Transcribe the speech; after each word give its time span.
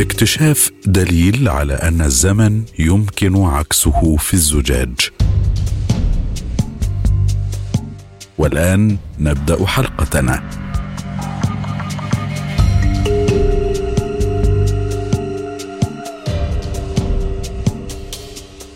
اكتشاف 0.00 0.70
دليل 0.86 1.48
على 1.48 1.74
أن 1.74 2.00
الزمن 2.00 2.62
يمكن 2.78 3.36
عكسه 3.36 4.16
في 4.16 4.34
الزجاج. 4.34 5.10
والآن 8.38 8.96
نبدأ 9.18 9.66
حلقتنا. 9.66 10.50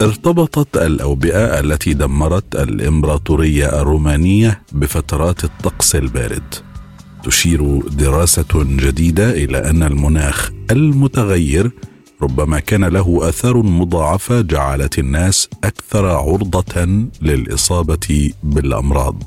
ارتبطت 0.02 0.76
الأوبئة 0.76 1.60
التي 1.60 1.94
دمرت 1.94 2.56
الإمبراطورية 2.56 3.80
الرومانية 3.80 4.62
بفترات 4.72 5.44
الطقس 5.44 5.96
البارد. 5.96 6.73
تشير 7.24 7.78
دراسة 7.88 8.52
جديدة 8.54 9.30
إلى 9.30 9.70
أن 9.70 9.82
المناخ 9.82 10.50
المتغير 10.70 11.70
ربما 12.22 12.60
كان 12.60 12.84
له 12.84 13.28
اثار 13.28 13.62
مضاعفه 13.62 14.40
جعلت 14.40 14.98
الناس 14.98 15.48
أكثر 15.64 16.06
عرضة 16.06 16.86
للإصابة 17.22 18.30
بالأمراض. 18.42 19.22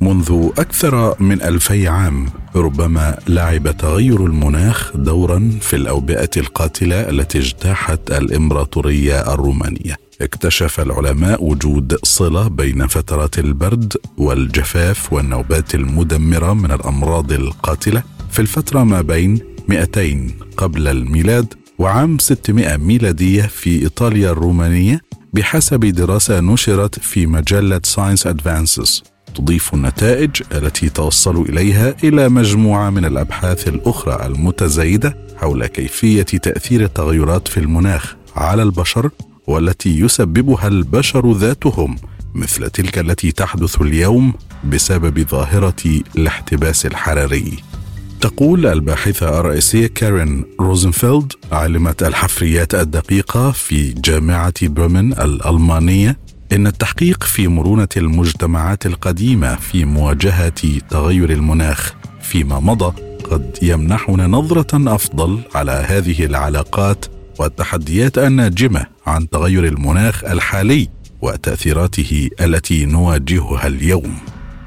منذ 0.00 0.48
أكثر 0.58 1.22
من 1.22 1.42
ألفي 1.42 1.88
عام 1.88 2.26
ربما 2.56 3.18
لعب 3.28 3.76
تغير 3.76 4.26
المناخ 4.26 4.96
دورا 4.96 5.50
في 5.60 5.76
الأوبئة 5.76 6.30
القاتلة 6.36 7.00
التي 7.00 7.38
اجتاحت 7.38 8.10
الإمبراطورية 8.10 9.34
الرومانية. 9.34 9.96
اكتشف 10.20 10.80
العلماء 10.80 11.44
وجود 11.44 11.98
صلة 12.02 12.48
بين 12.48 12.86
فترات 12.86 13.38
البرد 13.38 13.96
والجفاف 14.18 15.12
والنوبات 15.12 15.74
المدمرة 15.74 16.52
من 16.52 16.72
الأمراض 16.72 17.32
القاتلة. 17.32 18.02
في 18.30 18.38
الفترة 18.38 18.84
ما 18.84 19.00
بين 19.00 19.38
200 19.68 20.30
قبل 20.56 20.88
الميلاد 20.88 21.54
وعام 21.78 22.18
600 22.18 22.76
ميلادية 22.76 23.42
في 23.42 23.82
إيطاليا 23.82 24.30
الرومانية 24.30 25.00
بحسب 25.34 25.80
دراسة 25.80 26.40
نشرت 26.40 26.98
في 26.98 27.26
مجلة 27.26 27.80
Science 27.84 28.26
Advances 28.26 29.02
تضيف 29.34 29.74
النتائج 29.74 30.30
التي 30.52 30.88
توصلوا 30.88 31.44
إليها 31.44 31.94
إلى 32.04 32.28
مجموعة 32.28 32.90
من 32.90 33.04
الأبحاث 33.04 33.68
الأخرى 33.68 34.26
المتزايدة 34.26 35.16
حول 35.36 35.66
كيفية 35.66 36.22
تأثير 36.22 36.84
التغيرات 36.84 37.48
في 37.48 37.60
المناخ 37.60 38.14
على 38.36 38.62
البشر 38.62 39.10
والتي 39.46 40.00
يسببها 40.00 40.68
البشر 40.68 41.32
ذاتهم 41.32 41.96
مثل 42.34 42.70
تلك 42.70 42.98
التي 42.98 43.32
تحدث 43.32 43.80
اليوم 43.80 44.34
بسبب 44.64 45.28
ظاهرة 45.28 46.00
الاحتباس 46.16 46.86
الحراري. 46.86 47.52
تقول 48.20 48.66
الباحثة 48.66 49.40
الرئيسية 49.40 49.86
كارين 49.86 50.44
روزنفيلد 50.60 51.32
عالمة 51.52 51.94
الحفريات 52.02 52.74
الدقيقة 52.74 53.50
في 53.50 53.92
جامعة 53.92 54.54
بريمن 54.62 55.12
الألمانية 55.12 56.18
إن 56.52 56.66
التحقيق 56.66 57.24
في 57.24 57.48
مرونة 57.48 57.88
المجتمعات 57.96 58.86
القديمة 58.86 59.56
في 59.56 59.84
مواجهة 59.84 60.78
تغير 60.90 61.30
المناخ 61.32 61.94
فيما 62.22 62.60
مضى 62.60 62.94
قد 63.30 63.58
يمنحنا 63.62 64.26
نظرة 64.26 64.94
أفضل 64.94 65.40
على 65.54 65.72
هذه 65.72 66.24
العلاقات 66.24 67.06
والتحديات 67.38 68.18
الناجمة 68.18 68.86
عن 69.06 69.28
تغير 69.28 69.66
المناخ 69.66 70.24
الحالي 70.24 70.88
وتأثيراته 71.22 72.30
التي 72.40 72.86
نواجهها 72.86 73.66
اليوم. 73.66 74.14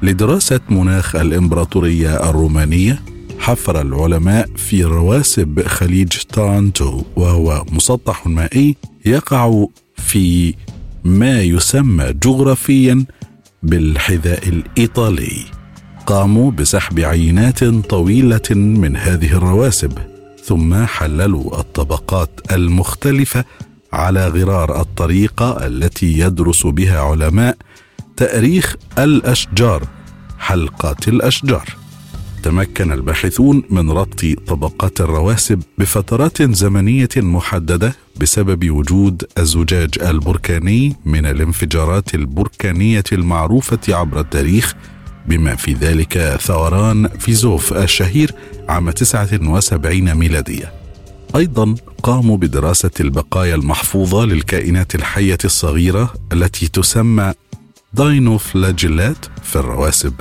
لدراسة 0.04 0.60
مناخ 0.70 1.16
الإمبراطورية 1.16 2.30
الرومانية 2.30 3.00
حفر 3.40 3.82
العلماء 3.82 4.50
في 4.56 4.84
رواسب 4.84 5.64
خليج 5.68 6.10
تارنتو 6.10 7.04
وهو 7.16 7.66
مسطح 7.72 8.28
مائي 8.28 8.76
يقع 9.06 9.66
في 9.98 10.54
ما 11.04 11.42
يسمى 11.42 12.14
جغرافيا 12.14 13.06
بالحذاء 13.64 14.50
الإيطالي. 14.50 15.46
قاموا 16.06 16.52
بسحب 16.52 17.00
عينات 17.00 17.64
طويلة 17.64 18.50
من 18.52 18.98
هذه 18.98 19.32
الرواسب 19.38 19.98
ثم 20.44 20.86
حللوا 20.86 21.60
الطبقات 21.60 22.30
المختلفة 22.52 23.46
على 23.94 24.28
غرار 24.28 24.82
الطريقة 24.82 25.68
التي 25.68 26.20
يدرس 26.20 26.66
بها 26.66 27.00
علماء 27.00 27.58
تأريخ 28.18 28.76
الأشجار 29.00 29.84
حلقات 30.40 31.08
الأشجار. 31.08 31.83
تمكن 32.44 32.92
الباحثون 32.92 33.64
من 33.70 33.92
ربط 33.92 34.26
طبقات 34.48 35.02
الرواسب 35.02 35.64
بفترات 35.78 36.42
زمنية 36.42 37.10
محددة 37.18 37.96
بسبب 38.22 38.70
وجود 38.70 39.24
الزجاج 39.38 39.90
البركاني 40.02 40.96
من 41.06 41.26
الانفجارات 41.26 42.16
البركانية 42.16 43.04
المعروفة 43.12 43.80
عبر 43.90 44.20
التاريخ 44.20 44.76
بما 45.28 45.56
في 45.56 45.74
ذلك 45.74 46.38
ثوران 46.42 47.08
فيزوف 47.08 47.74
الشهير 47.74 48.32
عام 48.70 48.92
79 48.92 50.16
ميلادية. 50.16 50.74
أيضا 51.36 51.76
قاموا 52.04 52.38
بدراسة 52.38 52.92
البقايا 53.00 53.56
المحفوظة 53.56 54.26
للكائنات 54.26 54.96
الحية 54.96 55.38
الصغيرة 55.46 56.14
التي 56.34 56.68
تسمى 56.68 57.34
داينوفلاجيلات 57.94 59.26
في 59.44 59.56
الرواسب. 59.56 60.14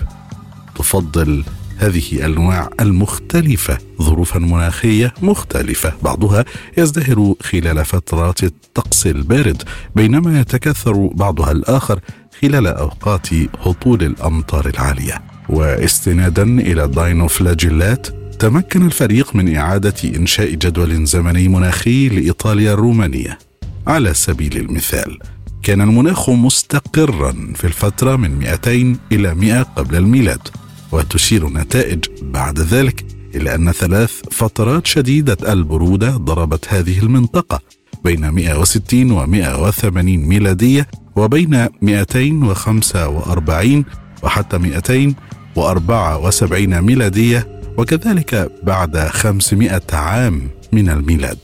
تفضل 0.75 1.45
هذه 1.83 2.13
الأنواع 2.13 2.71
المختلفة 2.81 3.79
ظروفا 4.03 4.39
مناخية 4.39 5.15
مختلفة. 5.23 5.93
بعضها 6.03 6.45
يزدهر 6.79 7.35
خلال 7.43 7.85
فترات 7.85 8.45
الطقس 8.45 9.07
البارد 9.07 9.63
بينما 9.97 10.41
يتكثر 10.41 11.07
بعضها 11.07 11.53
الآخر 11.53 12.01
خلال 12.43 12.67
أوقات 12.67 13.29
هطول 13.61 14.03
الأمطار 14.03 14.67
العالية. 14.67 15.23
واستنادا 15.49 16.43
إلى 16.43 16.85
الداينوفلاجيلات 16.85 18.07
تمكن 18.39 18.87
الفريق 18.87 19.37
من 19.37 19.57
إعادة 19.57 19.95
إنشاء 20.17 20.55
جدول 20.55 21.05
زمني 21.07 21.49
مناخي 21.49 22.09
لإيطاليا 22.09 22.73
الرومانية. 22.73 23.39
على 23.87 24.15
سبيل 24.15 24.57
المثال 24.57 25.19
كان 25.63 25.81
المناخ 25.81 26.31
مستقرا 26.31 27.53
في 27.55 27.65
الفترة 27.65 28.17
من 28.17 28.39
200 28.39 28.97
إلى 29.13 29.35
100 29.35 29.63
قبل 29.63 29.97
الميلاد. 29.97 30.49
وتشير 30.93 31.47
النتائج 31.47 32.05
بعد 32.23 32.61
ذلك 32.61 33.05
إلى 33.35 33.55
أن 33.55 33.73
ثلاث 33.73 34.23
فترات 34.31 34.87
شديدة 34.87 35.53
البرودة 35.53 36.11
ضربت 36.11 36.67
هذه 36.69 36.99
المنطقة 36.99 37.61
بين 38.05 38.29
160 38.29 39.11
و 39.11 39.27
180 39.27 40.17
ميلادية 40.17 40.87
وبين 41.17 41.67
245 41.83 43.85
وحتى 44.23 44.59
274 44.59 46.81
ميلادية 46.81 47.61
وكذلك 47.79 48.53
بعد 48.63 48.99
500 48.99 49.83
عام 49.93 50.51
من 50.73 50.91
الميلاد. 50.91 51.39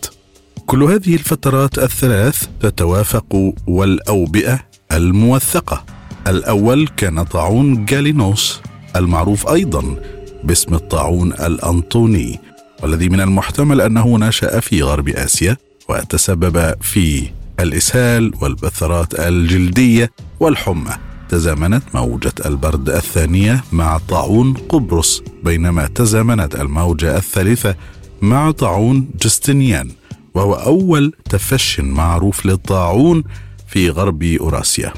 كل 0.67 0.83
هذه 0.83 1.15
الفترات 1.15 1.79
الثلاث 1.79 2.47
تتوافق 2.61 3.53
والأوبئة 3.67 4.61
الموثقة. 4.93 5.85
الأول 6.27 6.89
كان 6.97 7.25
طاعون 7.25 7.85
جالينوس 7.85 8.61
المعروف 8.97 9.49
أيضا 9.49 9.97
باسم 10.45 10.75
الطاعون 10.75 11.33
الأنطوني 11.33 12.41
والذي 12.83 13.09
من 13.09 13.21
المحتمل 13.21 13.81
أنه 13.81 14.19
نشا 14.19 14.61
في 14.61 14.83
غرب 14.83 15.09
آسيا 15.09 15.57
وتسبب 15.89 16.75
في 16.81 17.31
الإسهال 17.61 18.33
والبثرات 18.43 19.21
الجلدية 19.21 20.11
والحمى. 20.41 20.93
تزامنت 21.29 21.83
موجة 21.95 22.33
البرد 22.47 22.89
الثانية 22.89 23.65
مع 23.73 23.99
طاعون 23.99 24.55
قبرص 24.55 25.23
بينما 25.45 25.87
تزامنت 25.87 26.55
الموجة 26.55 27.17
الثالثة 27.17 27.75
مع 28.23 28.51
طاعون 28.51 29.11
جستنيان 29.23 29.91
وهو 30.35 30.55
أول 30.55 31.13
تفش 31.31 31.81
معروف 31.81 32.47
للطاعون 32.47 33.25
في 33.67 33.91
غرب 33.91 34.23
أوراسيا. 34.23 34.93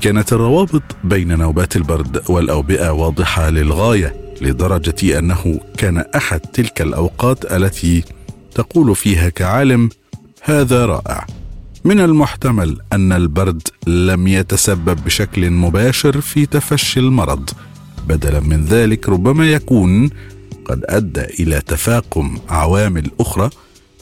كانت 0.00 0.32
الروابط 0.32 0.82
بين 1.04 1.38
نوبات 1.38 1.76
البرد 1.76 2.30
والأوبئة 2.30 2.90
واضحة 2.90 3.50
للغاية 3.50 4.16
لدرجة 4.40 5.18
أنه 5.18 5.60
كان 5.78 6.04
أحد 6.16 6.40
تلك 6.40 6.82
الأوقات 6.82 7.52
التي 7.52 8.04
تقول 8.54 8.96
فيها 8.96 9.28
كعالم 9.28 9.88
هذا 10.42 10.86
رائع. 10.86 11.26
من 11.84 12.00
المحتمل 12.00 12.78
أن 12.92 13.12
البرد 13.12 13.68
لم 13.86 14.28
يتسبب 14.28 15.04
بشكل 15.04 15.50
مباشر 15.50 16.20
في 16.20 16.46
تفشي 16.46 17.00
المرض. 17.00 17.50
بدلا 18.08 18.40
من 18.40 18.64
ذلك 18.64 19.08
ربما 19.08 19.52
يكون 19.52 20.10
قد 20.64 20.84
أدى 20.88 21.24
إلى 21.24 21.60
تفاقم 21.60 22.38
عوامل 22.48 23.10
أخرى 23.20 23.50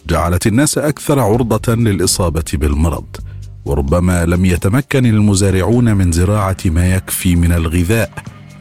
جعلت 0.08 0.46
الناس 0.46 0.78
أكثر 0.78 1.18
عرضة 1.18 1.74
للإصابة 1.74 2.44
بالمرض. 2.52 3.16
وربما 3.64 4.26
لم 4.26 4.44
يتمكن 4.44 5.06
المزارعون 5.06 5.96
من 5.96 6.12
زراعة 6.12 6.56
ما 6.64 6.94
يكفي 6.94 7.36
من 7.36 7.52
الغذاء 7.52 8.10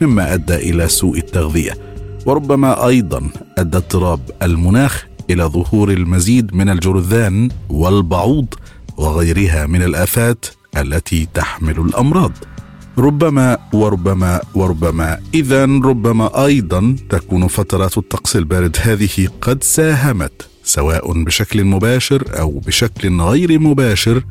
مما 0.02 0.34
أدى 0.34 0.56
إلى 0.56 0.88
سوء 0.88 1.18
التغذية. 1.18 1.78
وربما 2.26 2.88
أيضا 2.88 3.30
أدى 3.58 3.78
اضطراب 3.78 4.20
المناخ 4.42 5.06
إلى 5.30 5.44
ظهور 5.44 5.92
المزيد 5.92 6.56
من 6.56 6.70
الجرذان 6.70 7.50
والبعوض 7.70 8.54
وغيرها 8.98 9.66
من 9.68 9.84
الآفات 9.84 10.46
التي 10.78 11.28
تحمل 11.34 11.80
الأمراض. 11.80 12.32
ربما 12.98 13.58
وربما 13.74 14.42
وربما. 14.56 15.20
اذا 15.34 15.66
ربما 15.66 16.46
أيضا 16.46 16.96
تكون 17.10 17.48
فترات 17.48 17.98
الطقس 17.98 18.36
البارد 18.36 18.78
هذه 18.82 19.28
قد 19.42 19.64
ساهمت 19.64 20.48
سواء 20.64 21.24
بشكل 21.24 21.64
مباشر 21.64 22.40
أو 22.40 22.60
بشكل 22.66 23.22
غير 23.22 23.60
مباشر 23.60 24.24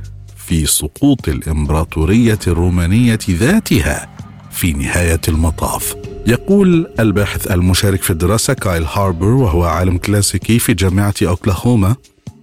في 0.51 0.67
سقوط 0.67 1.29
الإمبراطورية 1.29 2.39
الرومانية 2.47 3.19
ذاتها 3.31 4.17
في 4.51 4.73
نهاية 4.73 5.21
المطاف. 5.29 5.97
يقول 6.27 6.91
الباحث 7.01 7.51
المشارك 7.51 8.03
في 8.03 8.11
الدراسة 8.11 8.53
كايل 8.53 8.85
هاربر 8.85 9.27
وهو 9.27 9.65
عالم 9.65 9.99
كلاسيكي 9.99 10.59
في 10.59 10.75
جامعة 10.75 11.15
أوكلاهوما 11.23 11.97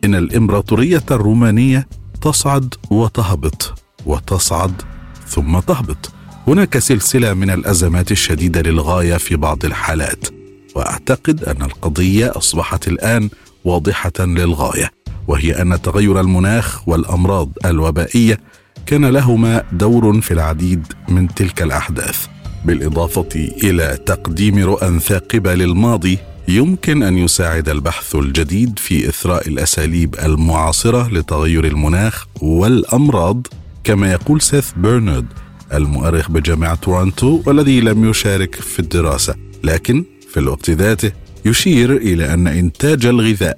إن 0.03 0.15
الإمبراطورية 0.15 1.03
الرومانية 1.11 1.87
تصعد 2.21 2.73
وتهبط 2.89 3.73
وتصعد 4.05 4.81
ثم 5.27 5.59
تهبط. 5.59 6.11
هناك 6.47 6.77
سلسلة 6.77 7.33
من 7.33 7.49
الأزمات 7.49 8.11
الشديدة 8.11 8.61
للغاية 8.61 9.17
في 9.17 9.35
بعض 9.35 9.65
الحالات 9.65 10.27
وأعتقد 10.75 11.43
أن 11.43 11.61
القضية 11.61 12.31
أصبحت 12.37 12.87
الآن 12.87 13.29
واضحة 13.65 14.19
للغاية. 14.19 14.96
وهي 15.27 15.61
أن 15.61 15.81
تغير 15.81 16.19
المناخ 16.19 16.87
والأمراض 16.87 17.49
الوبائية 17.65 18.39
كان 18.85 19.05
لهما 19.05 19.63
دور 19.71 20.21
في 20.21 20.31
العديد 20.33 20.87
من 21.09 21.27
تلك 21.27 21.61
الأحداث. 21.61 22.25
بالإضافة 22.65 23.29
إلى 23.63 23.97
تقديم 24.05 24.63
رؤى 24.65 24.99
ثاقبة 24.99 25.55
للماضي 25.55 26.17
يمكن 26.47 27.03
أن 27.03 27.17
يساعد 27.17 27.69
البحث 27.69 28.15
الجديد 28.15 28.79
في 28.79 29.09
إثراء 29.09 29.47
الأساليب 29.47 30.15
المعاصرة 30.23 31.07
لتغير 31.13 31.65
المناخ 31.65 32.25
والأمراض 32.41 33.47
كما 33.83 34.11
يقول 34.11 34.41
سيث 34.41 34.71
بيرنارد 34.77 35.25
المؤرخ 35.73 36.31
بجامعة 36.31 36.75
تورونتو 36.75 37.41
والذي 37.45 37.81
لم 37.81 38.09
يشارك 38.09 38.55
في 38.55 38.79
الدراسة. 38.79 39.35
لكن 39.63 40.03
في 40.31 40.39
الوقت 40.39 40.69
ذاته 40.69 41.11
يشير 41.45 41.97
إلى 41.97 42.33
أن 42.33 42.47
إنتاج 42.47 43.05
الغذاء 43.05 43.57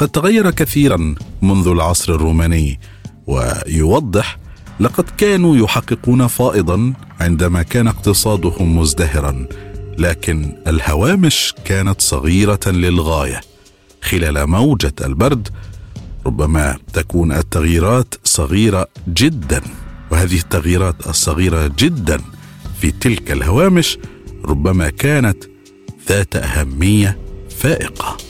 قد 0.00 0.08
تغير 0.08 0.50
كثيرا 0.50 1.14
منذ 1.42 1.68
العصر 1.68 2.14
الروماني 2.14 2.80
ويوضح 3.26 4.38
لقد 4.80 5.04
كانوا 5.18 5.56
يحققون 5.56 6.26
فائضا 6.26 6.92
عندما 7.20 7.62
كان 7.62 7.88
اقتصادهم 7.88 8.78
مزدهرا 8.78 9.46
لكن 9.98 10.56
الهوامش 10.66 11.54
كانت 11.64 12.00
صغيرة 12.00 12.60
للغاية. 12.66 13.40
خلال 14.02 14.46
موجة 14.46 14.94
البرد 15.04 15.48
ربما 16.26 16.76
تكون 16.92 17.32
التغييرات 17.32 18.14
صغيرة 18.24 18.86
جدا 19.08 19.62
وهذه 20.10 20.36
التغييرات 20.38 21.06
الصغيرة 21.06 21.72
جدا 21.78 22.20
في 22.80 22.90
تلك 22.90 23.32
الهوامش 23.32 23.98
ربما 24.44 24.88
كانت 24.90 25.44
ذات 26.08 26.36
أهمية 26.36 27.18
فائقة. 27.50 28.29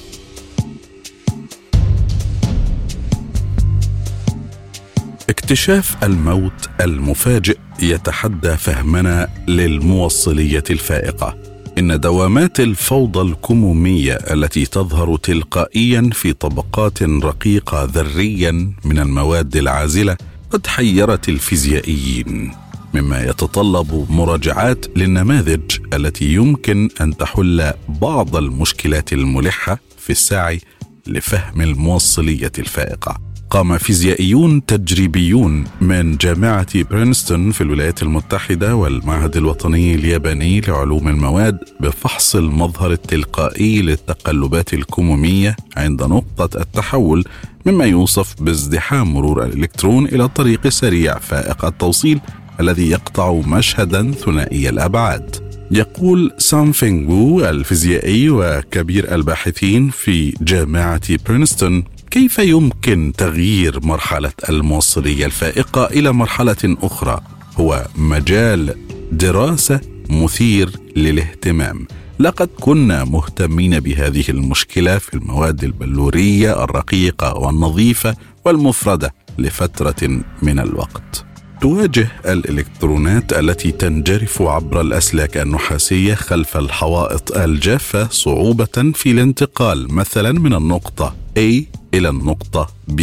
اكتشاف 5.50 6.05
الموت 6.05 6.70
المفاجئ 6.81 7.58
يتحدى 7.82 8.56
فهمنا 8.56 9.29
للموصلية 9.49 10.64
الفائقة. 10.70 11.37
إن 11.79 12.00
دوامات 12.00 12.61
الفوضى 12.61 13.20
الكمومية 13.20 14.12
التي 14.12 14.67
تظهر 14.67 15.17
تلقائيا 15.17 16.11
في 16.12 16.32
طبقات 16.32 17.02
رقيقة 17.02 17.85
ذريا 17.85 18.73
من 18.85 18.99
المواد 18.99 19.56
العازلة 19.56 20.17
قد 20.50 20.67
حيرت 20.67 21.29
الفيزيائيين 21.29 22.52
مما 22.94 23.23
يتطلب 23.23 24.06
مراجعات 24.11 24.87
للنماذج 24.97 25.79
التي 25.94 26.25
يمكن 26.25 26.88
أن 27.00 27.17
تحل 27.17 27.73
بعض 27.88 28.37
المشكلات 28.37 29.12
الملحة 29.12 29.79
في 29.99 30.11
السعي 30.11 30.61
لفهم 31.06 31.61
الموصلية 31.61 32.52
الفائقة. 32.58 33.29
قام 33.50 33.79
فيزيائيون 33.79 34.67
تجريبيون 34.67 35.64
من 35.81 36.17
جامعة 36.17 36.82
برينستون 36.82 37.50
في 37.50 37.61
الولايات 37.61 38.02
المتحدة 38.02 38.76
والمعهد 38.76 39.37
الوطني 39.37 39.94
الياباني 39.94 40.61
لعلوم 40.61 41.08
المواد 41.08 41.58
بفحص 41.81 42.37
المظهر 42.37 42.93
التلقائي 42.93 43.82
للتقلبات 43.82 44.75
الكمومية 44.75 45.56
عند 45.76 46.02
نقطة 46.02 46.61
التحول 46.61 47.25
مما 47.66 47.85
يوصف 47.85 48.42
بازدحام 48.42 49.14
مرور 49.14 49.45
الإلكترون 49.45 50.07
إلى 50.07 50.28
طريق 50.28 50.69
سريع 50.69 51.19
فائق 51.19 51.64
التوصيل 51.64 52.21
الذي 52.61 52.90
يقطع 52.90 53.33
مشهدا 53.33 54.12
ثنائي 54.12 54.69
الأبعاد. 54.69 55.37
يقول 55.71 56.33
سانفينغ 56.38 56.73
وو 56.73 57.44
الفيزيائي 57.45 58.30
وكبير 58.30 59.14
الباحثين 59.14 59.90
في 59.90 60.35
جامعة 60.40 61.00
برينستون 61.26 61.85
كيف 62.11 62.38
يمكن 62.38 63.12
تغيير 63.17 63.87
مرحلة 63.87 64.33
الموصلية 64.49 65.26
الفائقة 65.26 65.85
إلى 65.85 66.12
مرحلة 66.12 66.76
أخرى؟ 66.83 67.21
هو 67.57 67.87
مجال 67.97 68.75
دراسة 69.12 69.81
مثير 70.09 70.71
للاهتمام. 70.97 71.87
لقد 72.19 72.49
كنا 72.61 73.05
مهتمين 73.05 73.81
بهذه 73.81 74.25
المشكلة 74.29 74.99
في 74.99 75.14
المواد 75.14 75.64
البلورية 75.64 76.64
الرقيقة 76.64 77.35
والنظيفة 77.35 78.17
والمفردة 78.45 79.14
لفترة 79.38 80.23
من 80.43 80.59
الوقت. 80.59 81.25
تواجه 81.61 82.09
الإلكترونات 82.26 83.33
التي 83.33 83.73
تنجرف 83.73 84.43
عبر 84.43 84.81
الأسلاك 84.81 85.37
النحاسية 85.37 86.14
خلف 86.14 86.57
الحوائط 86.57 87.37
الجافة 87.37 88.09
صعوبة 88.09 88.93
في 88.95 89.11
الانتقال 89.11 89.95
مثلا 89.95 90.33
من 90.33 90.55
النقطة 90.55 91.17
A 91.38 91.79
إلى 91.94 92.09
النقطة 92.09 92.66
B. 92.90 93.02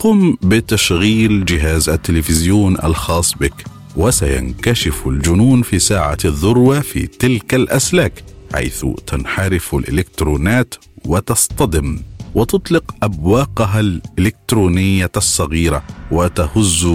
قم 0.00 0.36
بتشغيل 0.42 1.44
جهاز 1.44 1.88
التلفزيون 1.88 2.76
الخاص 2.84 3.34
بك 3.34 3.64
وسينكشف 3.96 5.06
الجنون 5.06 5.62
في 5.62 5.78
ساعة 5.78 6.18
الذروة 6.24 6.80
في 6.80 7.06
تلك 7.06 7.54
الأسلاك 7.54 8.24
حيث 8.54 8.86
تنحرف 9.06 9.74
الإلكترونات 9.74 10.74
وتصطدم 11.04 11.98
وتطلق 12.34 12.94
أبواقها 13.02 13.80
الإلكترونية 13.80 15.10
الصغيرة 15.16 15.82
وتهز 16.10 16.88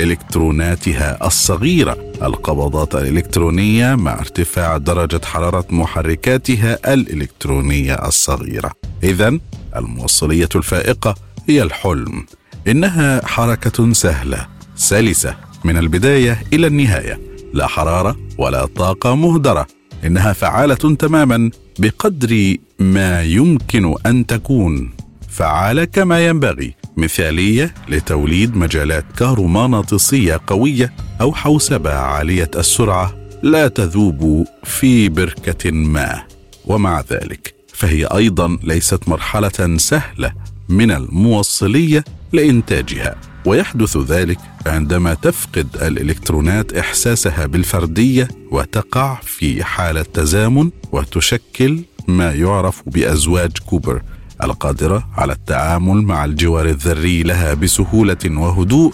إلكتروناتها 0.00 1.26
الصغيرة. 1.26 2.12
القبضات 2.22 2.94
الإلكترونية 2.94 3.94
مع 3.94 4.14
ارتفاع 4.18 4.76
درجة 4.76 5.20
حرارة 5.24 5.66
محركاتها 5.70 6.94
الإلكترونية 6.94 7.94
الصغيرة. 7.94 8.72
اذا 9.04 9.38
الموصلية 9.76 10.48
الفائقة 10.54 11.14
هي 11.48 11.62
الحلم 11.62 12.26
إنها 12.68 13.26
حركة 13.26 13.92
سهلة 13.92 14.46
سلسة 14.76 15.36
من 15.64 15.76
البداية 15.76 16.42
إلى 16.52 16.66
النهاية 16.66 17.20
لا 17.52 17.66
حرارة 17.66 18.16
ولا 18.38 18.66
طاقة 18.66 19.14
مهدرة 19.14 19.66
إنها 20.04 20.32
فعالة 20.32 20.74
تماما 20.74 21.50
بقدر 21.78 22.56
ما 22.78 23.22
يمكن 23.22 23.94
أن 24.06 24.26
تكون. 24.26 24.90
فعاله 25.28 25.84
كما 25.84 26.26
ينبغي 26.26 26.74
مثالية 26.96 27.74
لتوليد 27.88 28.56
مجالات 28.56 29.04
كهرومغناطيسية 29.16 30.40
قوية 30.46 30.92
أو 31.20 31.32
حوسبة 31.32 31.94
عالية 31.94 32.50
السرعة 32.56 33.14
لا 33.42 33.68
تذوب 33.68 34.46
في 34.64 35.08
بركة 35.08 35.70
ما. 35.70 36.22
ومع 36.66 37.00
ذلك 37.10 37.53
فهي 37.74 38.04
أيضا 38.04 38.58
ليست 38.62 39.08
مرحلة 39.08 39.76
سهلة 39.76 40.32
من 40.68 40.90
الموصلية 40.90 42.04
لإنتاجها. 42.32 43.14
ويحدث 43.46 43.96
ذلك 43.96 44.38
عندما 44.66 45.14
تفقد 45.14 45.66
الإلكترونات 45.82 46.72
إحساسها 46.72 47.46
بالفردية 47.46 48.28
وتقع 48.50 49.18
في 49.22 49.64
حالة 49.64 50.02
تزامن 50.02 50.70
وتشكل 50.92 51.80
ما 52.08 52.32
يعرف 52.32 52.82
بأزواج 52.86 53.58
كوبر 53.66 54.02
القادرة 54.42 55.08
على 55.16 55.32
التعامل 55.32 56.02
مع 56.02 56.24
الجوار 56.24 56.68
الذري 56.68 57.22
لها 57.22 57.54
بسهولة 57.54 58.18
وهدوء 58.26 58.92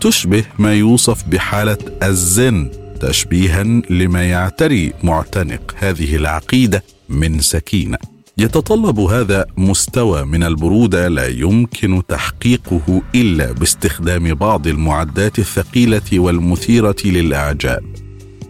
تشبه 0.00 0.44
ما 0.58 0.74
يوصف 0.74 1.24
بحالة 1.24 1.78
الزن 2.02 2.70
تشبيها 3.00 3.62
لما 3.90 4.24
يعتري 4.24 4.92
معتنق 5.02 5.74
هذه 5.78 6.16
العقيدة 6.16 6.84
من 7.08 7.40
سكينة. 7.40 8.11
يتطلب 8.42 9.00
هذا 9.00 9.46
مستوى 9.56 10.24
من 10.24 10.42
البرودة 10.42 11.08
لا 11.08 11.26
يمكن 11.28 12.02
تحقيقه 12.08 13.02
إلا 13.14 13.52
باستخدام 13.52 14.34
بعض 14.34 14.66
المعدات 14.66 15.38
الثقيلة 15.38 16.18
والمثيرة 16.18 16.96
للاعجاب 17.04 17.84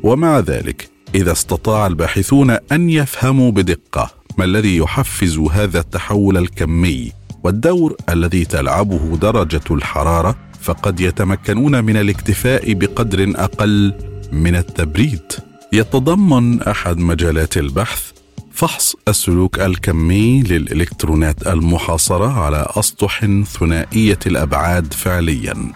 ومع 0.02 0.38
ذلك 0.38 0.90
إذا 1.14 1.32
استطاع 1.32 1.86
الباحثون 1.86 2.50
أن 2.50 2.90
يفهموا 2.90 3.50
بدقة 3.50 4.10
ما 4.38 4.44
الذي 4.44 4.76
يحفز 4.76 5.38
هذا 5.38 5.80
التحول 5.80 6.36
الكمي 6.36 7.12
والدور 7.44 7.96
الذي 8.08 8.44
تلعبه 8.44 9.16
درجة 9.16 9.64
الحرارة 9.70 10.36
فقد 10.60 11.00
يتمكنون 11.00 11.84
من 11.84 11.96
الاكتفاء 11.96 12.72
بقدر 12.72 13.32
أقل 13.36 13.94
من 14.32 14.56
التبريد. 14.56 15.32
يتضمن 15.72 16.62
أحد 16.62 16.98
مجالات 16.98 17.56
البحث 17.56 18.21
فحص 18.62 18.96
السلوك 19.08 19.60
الكمي 19.60 20.42
للإلكترونات 20.42 21.46
المحاصرة 21.46 22.40
على 22.40 22.66
أسطح 22.70 23.26
ثنائية 23.58 24.18
الأبعاد 24.26 24.92
فعليا 24.92 25.72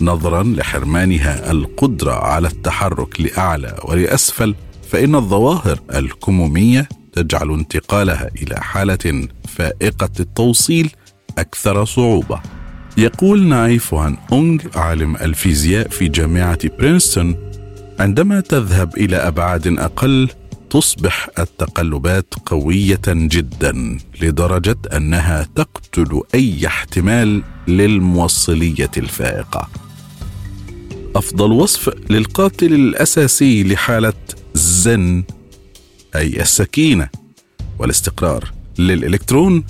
نظرا 0.00 0.42
لحرمانها 0.42 1.50
القدرة 1.50 2.12
على 2.12 2.48
التحرك 2.48 3.20
لأعلى 3.20 3.76
ولأسفل 3.84 4.54
فإن 4.90 5.14
الظواهر 5.14 5.78
الكمومية 5.94 6.88
تجعل 7.12 7.50
انتقالها 7.50 8.30
إلى 8.42 8.60
حالة 8.60 9.28
فائقة 9.48 10.10
التوصيل 10.20 10.90
أكثر 11.38 11.84
صعوبة. 11.84 12.40
يقول 12.96 13.42
نايف 13.42 13.92
وان 13.92 14.16
أونغ 14.32 14.60
عالم 14.74 15.16
الفيزياء 15.16 15.88
في 15.88 16.08
جامعة 16.08 16.58
برينستون 16.78 17.36
عندما 18.00 18.40
تذهب 18.40 18.96
إلى 18.96 19.16
أبعاد 19.16 19.78
أقل 19.78 20.28
تصبح 20.70 21.28
التقلبات 21.38 22.34
قوية 22.46 23.00
جدا 23.06 23.98
لدرجة 24.22 24.76
أنها 24.96 25.48
تقتل 25.54 26.22
أي 26.34 26.66
احتمال 26.66 27.42
للموصلية 27.68 28.90
الفائقة. 28.96 29.68
أفضل 31.16 31.52
وصف 31.52 31.90
للقاتل 32.10 32.74
الأساسي 32.74 33.64
لحالة 33.64 34.12
زن 34.54 35.24
أي 36.16 36.40
السكينة 36.42 37.08
والاستقرار 37.78 38.52
للإلكترون 38.78 39.64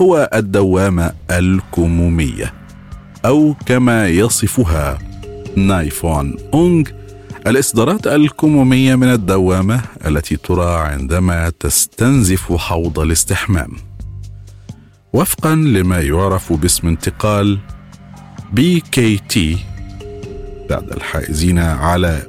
هو 0.00 0.30
الدوامة 0.34 1.12
الكمومية 1.30 2.54
أو 3.24 3.54
كما 3.66 4.08
يصفها 4.08 4.98
نايفون 5.56 6.36
أونغ 6.54 6.84
الإصدارات 7.46 8.06
الكمومية 8.06 8.94
من 8.94 9.12
الدوامة 9.12 9.82
التي 10.06 10.36
ترى 10.36 10.74
عندما 10.74 11.52
تستنزف 11.60 12.52
حوض 12.52 12.98
الاستحمام. 12.98 13.72
وفقا 15.12 15.54
لما 15.54 16.00
يعرف 16.00 16.52
باسم 16.52 16.88
انتقال 16.88 17.58
BKT 18.52 19.58
بعد 20.70 20.92
الحائزين 20.92 21.58
على 21.58 22.22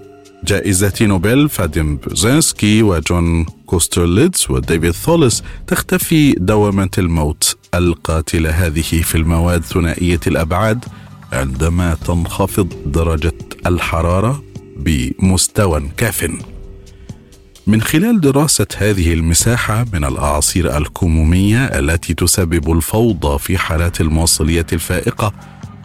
جائزة 0.44 0.94
نوبل 1.02 1.50
فاديم 1.50 1.98
بيريزينسكي 1.98 2.84
وجون 2.84 3.46
كوسترليتز 3.46 4.48
وديفيد 4.50 4.92
ثولس 4.92 5.44
تختفي 5.68 6.32
دوامة 6.32 6.90
الموت 6.98 7.58
القاتلة 7.76 8.50
هذه 8.50 8.82
في 8.82 9.16
المواد 9.16 9.64
ثنائية 9.64 10.20
الأبعاد 10.28 10.86
عندما 11.34 11.98
تنخفض 12.06 12.74
درجة 12.86 13.34
الحرارة. 13.66 14.44
بمستوى 14.78 15.90
كاف. 15.98 16.32
من 17.68 17.82
خلال 17.82 18.22
دراسة 18.22 18.68
هذه 18.78 19.14
المساحة 19.14 19.86
من 19.94 20.04
الأعاصير 20.04 20.78
الكمومية 20.78 21.66
التي 21.66 22.14
تسبب 22.14 22.72
الفوضى 22.72 23.40
في 23.40 23.58
حالات 23.58 24.02
الموصلية 24.02 24.66
الفائقة 24.74 25.34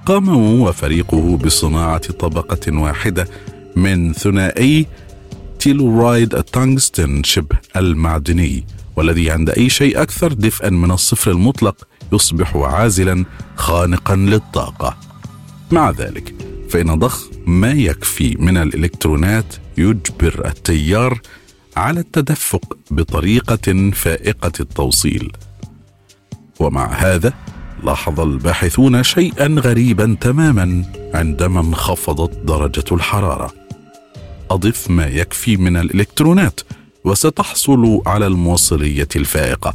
قام 0.06 0.28
وفريقه 0.60 1.36
بصناعة 1.36 2.12
طبقة 2.12 2.78
واحدة 2.78 3.28
من 3.76 4.12
ثنائي 4.12 4.86
تيلورايد 5.58 6.34
التنغستن 6.34 7.22
شبه 7.22 7.56
المعدني 7.76 8.64
والذي 8.96 9.30
عند 9.30 9.50
أي 9.50 9.68
شيء 9.68 10.02
أكثر 10.02 10.32
دفئا 10.32 10.70
من 10.70 10.90
الصفر 10.90 11.30
المطلق 11.30 11.88
يصبح 12.12 12.56
عازلا 12.56 13.24
خانقا 13.56 14.16
للطاقة. 14.16 14.96
مع 15.70 15.90
ذلك 15.90 16.34
فإن 16.72 16.98
ضخ 16.98 17.28
ما 17.46 17.72
يكفي 17.72 18.36
من 18.38 18.56
الإلكترونات 18.56 19.54
يجبر 19.78 20.42
التيار 20.46 21.20
على 21.76 22.00
التدفق 22.00 22.76
بطريقة 22.90 23.90
فائقة 23.90 24.52
التوصيل. 24.60 25.32
ومع 26.60 26.92
هذا 26.92 27.32
لاحظ 27.82 28.20
الباحثون 28.20 29.02
شيئا 29.02 29.46
غريبا 29.46 30.16
تماما 30.20 30.84
عندما 31.14 31.60
انخفضت 31.60 32.38
درجة 32.38 32.84
الحرارة. 32.92 33.52
أضف 34.50 34.90
ما 34.90 35.06
يكفي 35.06 35.56
من 35.56 35.76
الإلكترونات 35.76 36.60
وستحصل 37.04 38.02
على 38.06 38.26
الموصلية 38.26 39.08
الفائقة. 39.16 39.74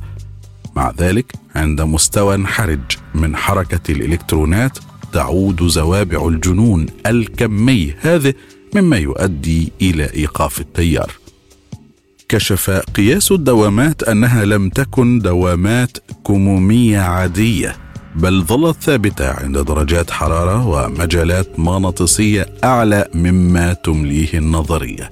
مع 0.75 0.93
ذلك 0.97 1.35
عند 1.55 1.81
مستوى 1.81 2.47
حرج 2.47 2.81
من 3.15 3.35
حركة 3.35 3.91
الإلكترونات 3.91 4.77
تعود 5.13 5.67
زوابع 5.67 6.27
الجنون 6.27 6.85
الكمي 7.05 7.93
هذا 8.01 8.33
مما 8.75 8.97
يؤدي 8.97 9.71
ايقاف 9.81 10.13
إيقاف 10.13 10.61
التيار. 10.61 11.11
كشف 12.29 12.69
قياس 12.69 13.31
الدوامات 13.31 14.03
أنها 14.03 14.45
لم 14.45 14.69
تكن 14.69 15.19
دوامات 15.19 15.97
كمومية 16.27 16.99
عادية 16.99 17.75
بل 18.15 18.43
ظلت 18.43 18.77
ثابته 18.81 19.31
عند 19.31 19.57
درجات 19.57 20.11
حرارة 20.11 20.67
ومجالات 20.67 21.59
مغناطيسية 21.59 22.45
أعلى 22.63 23.09
مما 23.15 23.73
تمليه 23.73 24.33
النظرية. 24.33 25.09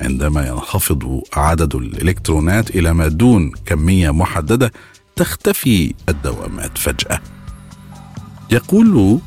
عندما 0.00 0.48
ينخفض 0.48 1.20
عدد 1.32 1.74
الإلكترونات 1.74 2.70
إلى 2.70 2.92
ما 2.94 3.08
دون 3.08 3.52
كمية 3.66 4.10
محددة 4.10 4.72
تختفي 5.16 5.94
الدوامات 6.08 6.78
فجأة. 6.78 7.20
يقول 8.50 9.18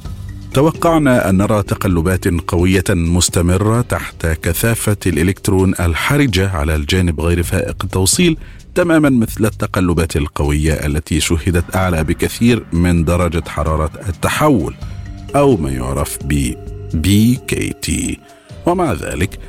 توقعنا 0.54 1.30
أن 1.30 1.38
نرى 1.38 1.64
تقلبات 1.64 2.28
قوية 2.28 2.84
مستمرة 2.90 3.82
تحت 3.82 4.28
كثافة 4.28 4.98
الإلكترون 5.08 5.74
الحرجة 5.80 6.50
على 6.50 6.76
الجانب 6.76 7.22
غير 7.22 7.44
فائق 7.44 7.76
التوصيل 7.84 8.38
تماما 8.76 9.10
مثل 9.10 9.46
التقلبات 9.46 10.18
القوية 10.18 10.74
التي 10.74 11.20
شهدت 11.20 11.76
أعلى 11.76 12.04
بكثير 12.04 12.66
من 12.74 13.06
درجة 13.06 13.44
حرارة 13.48 13.92
التحول 14.10 14.76
أو 15.36 15.58
ما 15.58 15.70
يعرف 15.70 16.18
ب 16.26 16.54
بي 16.94 17.40
كي 17.48 17.74
تي 17.82 18.20
ومع 18.66 18.94
ذلك 18.94 19.40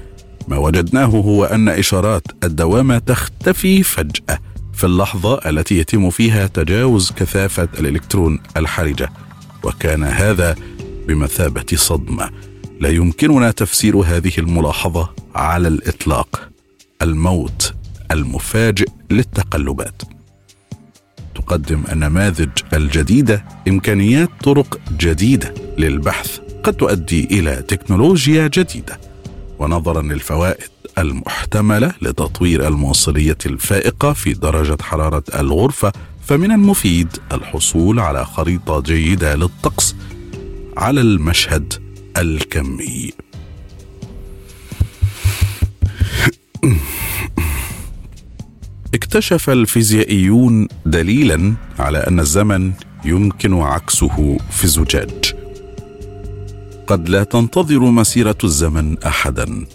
ما 0.49 0.59
وجدناه 0.59 1.07
هو 1.07 1.45
أن 1.45 1.69
إشارات 1.69 2.23
الدوامة 2.45 2.99
تختفي 2.99 3.83
فجأة 3.83 4.39
في 4.73 4.85
اللحظة 4.85 5.35
التي 5.35 5.79
يتم 5.79 6.11
فيها 6.11 6.47
تجاوز 6.47 7.13
كثافة 7.13 7.69
الإلكترون 7.79 8.39
الحرجة. 8.57 9.09
وكان 9.63 10.05
هذا 10.05 10.57
بمثابة 11.09 11.67
صدمة. 11.75 12.31
لا 12.81 12.89
يمكننا 12.89 13.51
تفسير 13.51 13.97
هذه 13.97 14.33
الملاحظة 14.39 15.11
على 15.35 15.69
الإطلاق. 15.69 16.49
الموت 17.03 17.75
المفاجئ 18.11 18.89
للتقلبات. 19.11 20.03
تقدم 21.35 21.83
النماذج 21.93 22.51
الجديدة 22.73 23.45
إمكانيات 23.69 24.29
طرق 24.45 24.81
جديدة 24.99 25.55
للبحث 25.79 26.39
قد 26.65 26.75
تؤدي 26.75 27.25
إلى 27.25 27.57
تكنولوجيا 27.57 28.47
جديدة. 28.47 29.01
ونظرا 29.59 30.03
للفوائد 30.03 30.69
المحتملة 30.99 31.93
لتطوير 32.03 32.69
الموصلية 32.69 33.39
الفائقة 33.47 34.13
في 34.13 34.33
درجة 34.33 34.77
حرارة 34.83 35.23
الغرفة 35.35 35.93
فمن 36.21 36.53
المفيد 36.53 37.09
الحصول 37.33 38.01
على 38.01 38.25
خريطة 38.25 38.81
جيدة 38.81 39.35
للطقس 39.35 39.97
على 40.77 41.01
المشهد 41.01 41.75
الكمي. 42.17 43.13
اكتشف 48.95 49.51
الفيزيائيون 49.51 50.69
دليلا 50.87 51.55
على 51.79 51.99
أن 51.99 52.21
الزمن 52.21 52.73
يمكن 53.05 53.55
عكسه 53.55 54.39
في 54.51 54.65
الزجاج. 54.65 55.35
قد 56.87 57.09
لا 57.09 57.25
تنتظر 57.25 57.81
مسيرة 57.81 58.39
الزمن 58.45 58.99
احدا. 58.99 59.67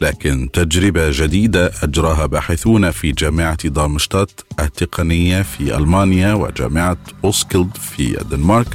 لكن 0.00 0.48
تجربة 0.52 1.10
جديدة 1.10 1.72
أجراها 1.82 2.26
باحثون 2.26 2.90
في 2.90 3.12
جامعة 3.12 3.68
دارمشتات 3.68 4.30
التقنية 4.60 5.42
في 5.42 5.76
ألمانيا 5.76 6.34
وجامعة 6.34 6.96
أوسكيلد 7.24 7.76
في 7.76 8.20
الدنمارك. 8.20 8.68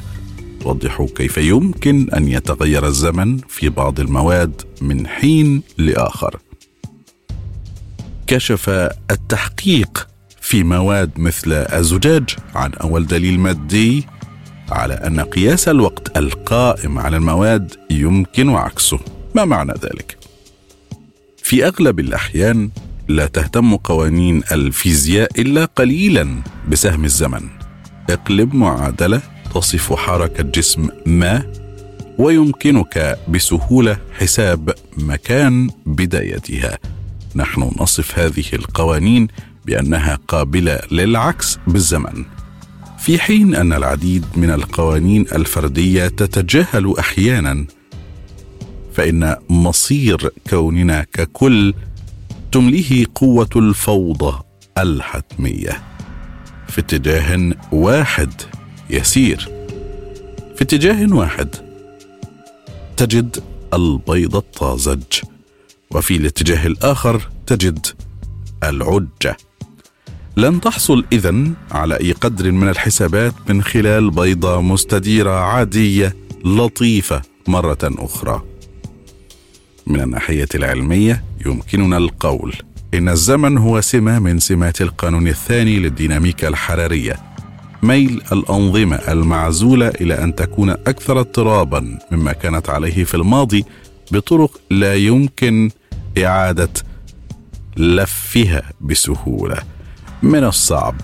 توضح 0.62 1.06
كيف 1.16 1.38
يمكن 1.38 2.10
أن 2.10 2.28
يتغير 2.28 2.88
الزمن 2.88 3.38
في 3.38 3.70
بعض 3.70 4.00
المواد 4.00 4.62
من 4.82 5.08
حين 5.08 5.62
لآخر. 5.78 6.40
كشف 8.28 8.70
التحقيق 9.12 10.08
في 10.42 10.64
مواد 10.64 11.12
مثل 11.20 11.54
الزجاج 11.54 12.30
عن 12.56 12.74
أول 12.74 13.08
دليل 13.08 13.40
مادي 13.40 14.08
على 14.72 14.94
أن 14.94 15.20
قياس 15.20 15.68
الوقت 15.70 16.18
القائم 16.18 17.00
على 17.00 17.18
المواد 17.18 17.74
يمكن 17.90 18.50
عكسه. 18.50 19.00
ما 19.36 19.46
معنى 19.46 19.74
ذلك؟ 19.74 20.25
في 21.46 21.68
أغلب 21.68 22.00
الأحيان 22.00 22.70
لا 23.08 23.26
تهتم 23.26 23.76
قوانين 23.76 24.42
الفيزياء 24.52 25.42
إلا 25.42 25.66
قليلا 25.66 26.42
بسهم 26.70 27.06
الزمن. 27.06 27.50
اقلب 28.10 28.56
معادلة 28.56 29.22
تصف 29.56 29.94
حركة 29.94 30.44
جسم 30.44 30.88
ما 31.06 31.44
ويمكنك 32.18 33.20
بسهولة 33.30 33.98
حساب 34.20 34.74
مكان 34.98 35.70
بدايتها. 35.86 36.78
نحن 37.36 37.72
نصف 37.80 38.20
هذه 38.20 38.46
القوانين 38.54 39.28
بأنها 39.66 40.20
قابلة 40.28 40.80
للعكس 40.92 41.60
بالزمن. 41.68 42.26
في 43.00 43.20
حين 43.20 43.56
أن 43.56 43.74
العديد 43.74 44.26
من 44.36 44.50
القوانين 44.50 45.22
الفردية 45.22 46.08
تتجاهل 46.08 46.96
أحيانا 47.00 47.66
فإن 48.96 49.36
مصير 49.50 50.30
كوننا 50.50 51.06
ككل 51.14 51.74
تمليه 52.52 53.06
قوة 53.16 53.50
الفوضى 53.56 54.42
الحتمية. 54.78 55.84
في 56.68 56.82
اتجاه 56.82 57.52
واحد 57.72 58.34
يسير. 58.90 59.50
في 60.56 60.62
اتجاه 60.62 61.14
واحد 61.14 61.56
تجد 62.98 63.44
البيض 63.74 64.36
الطازج. 64.36 65.04
وفي 65.92 66.16
الاتجاه 66.16 66.68
الآخر 66.68 67.30
تجد 67.48 67.88
العجة. 68.64 69.38
لن 70.38 70.62
تحصل 70.62 71.06
إذن 71.14 71.54
على 71.72 72.00
أي 72.00 72.12
قدر 72.12 72.52
من 72.52 72.70
الحسابات 72.70 73.34
من 73.50 73.64
خلال 73.64 74.12
بيضة 74.12 74.62
مستديرة 74.62 75.32
عادية 75.32 76.16
لطيفة 76.46 77.22
مرة 77.48 77.78
أخرى. 77.84 78.55
من 79.88 80.02
الناحية 80.02 80.48
العلمية 80.56 81.24
يمكننا 81.46 81.98
القول 81.98 82.56
إن 82.94 83.10
الزمن 83.10 83.58
هو 83.58 83.82
سمة 83.82 84.20
من 84.20 84.40
سمات 84.40 84.82
القانون 84.82 85.28
الثاني 85.28 85.80
للديناميكا 85.80 86.48
الحرارية 86.48 87.16
ميل 87.84 88.22
الأنظمة 88.32 88.96
المعزولة 88.96 89.88
إلى 89.88 90.24
أن 90.24 90.36
تكون 90.36 90.70
أكثر 90.70 91.20
اضطرابا 91.20 92.00
مما 92.12 92.34
كانت 92.34 92.70
عليه 92.70 93.04
في 93.04 93.16
الماضي 93.16 93.66
بطرق 94.12 94.62
لا 94.70 94.96
يمكن 94.96 95.72
إعادة 96.18 96.70
لفها 97.78 98.64
بسهولة. 98.82 99.58
من 100.24 100.44
الصعب 100.44 100.96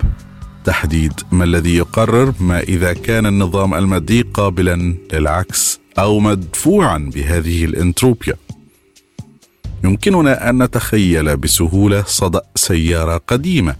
تحديد 0.65 1.13
ما 1.32 1.44
الذي 1.44 1.76
يقرر 1.76 2.34
ما 2.39 2.60
إذا 2.60 2.94
كان 2.94 3.26
النظام 3.26 3.74
المادي 3.74 4.22
قابلا 4.22 4.96
للعكس 5.13 5.80
أو 6.00 6.20
مدفوعا 6.20 6.98
بهذه 6.98 7.65
الانتروبيا. 7.65 8.34
يمكننا 9.84 10.50
أن 10.50 10.63
نتخيل 10.63 11.38
بسهولة 11.38 12.04
صدأ 12.08 12.41
سيارة 12.56 13.22
قديمة 13.28 13.76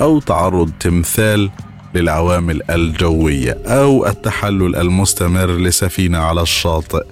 أو 0.00 0.20
تعرض 0.20 0.70
تمثال 0.80 1.50
للعوامل 1.94 2.62
الجوية 2.70 3.58
أو 3.66 4.06
التحلل 4.06 4.76
المستمر 4.76 5.50
لسفينة 5.50 6.18
على 6.18 6.42
الشاطئ 6.42 7.04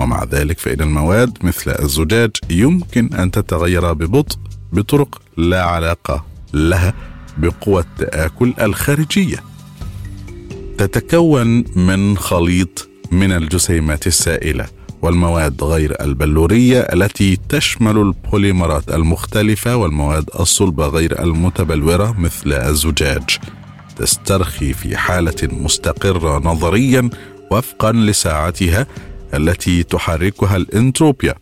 ومع 0.00 0.24
ذلك 0.24 0.58
فإن 0.58 0.80
المواد 0.80 1.38
مثل 1.42 1.70
الزجاج 1.82 2.30
يمكن 2.50 3.14
أن 3.14 3.30
تتغير 3.30 3.92
ببطء 3.92 4.36
بطرق 4.72 5.22
لا 5.36 5.62
علاقة 5.62 6.24
لها 6.54 6.94
بقوى 7.38 7.80
التآكل 7.82 8.54
الخارجية. 8.60 9.36
تتكون 10.78 11.64
من 11.76 12.18
خليط 12.18 12.88
من 13.12 13.32
الجسيمات 13.32 14.06
السائلة 14.06 14.66
والمواد 15.02 15.64
غير 15.64 15.96
البلورية 16.00 16.80
التي 16.80 17.38
تشمل 17.48 17.96
البوليمرات 17.98 18.88
المختلفة 18.90 19.76
والمواد 19.76 20.30
الصلبة 20.40 20.86
غير 20.86 21.22
المتبلورة 21.22 22.14
مثل 22.18 22.52
الزجاج. 22.52 23.38
تسترخي 23.96 24.72
في 24.72 24.96
حالة 24.96 25.48
مستقرة 25.52 26.38
نظريا 26.38 27.10
وفقا 27.50 27.92
لساعتها 27.92 28.86
التي 29.34 29.82
تحركها 29.82 30.56
الإنتروبيا 30.56 31.34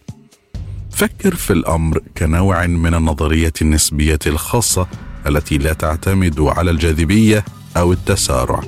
فكر 0.90 1.34
في 1.34 1.52
الأمر 1.52 2.00
كنوع 2.18 2.66
من 2.66 2.94
النظرية 2.94 3.52
النسبية 3.62 4.18
الخاصة 4.26 4.86
التي 5.26 5.58
لا 5.58 5.72
تعتمد 5.72 6.40
على 6.40 6.70
الجاذبية 6.70 7.44
أو 7.76 7.92
التسارع 7.92 8.60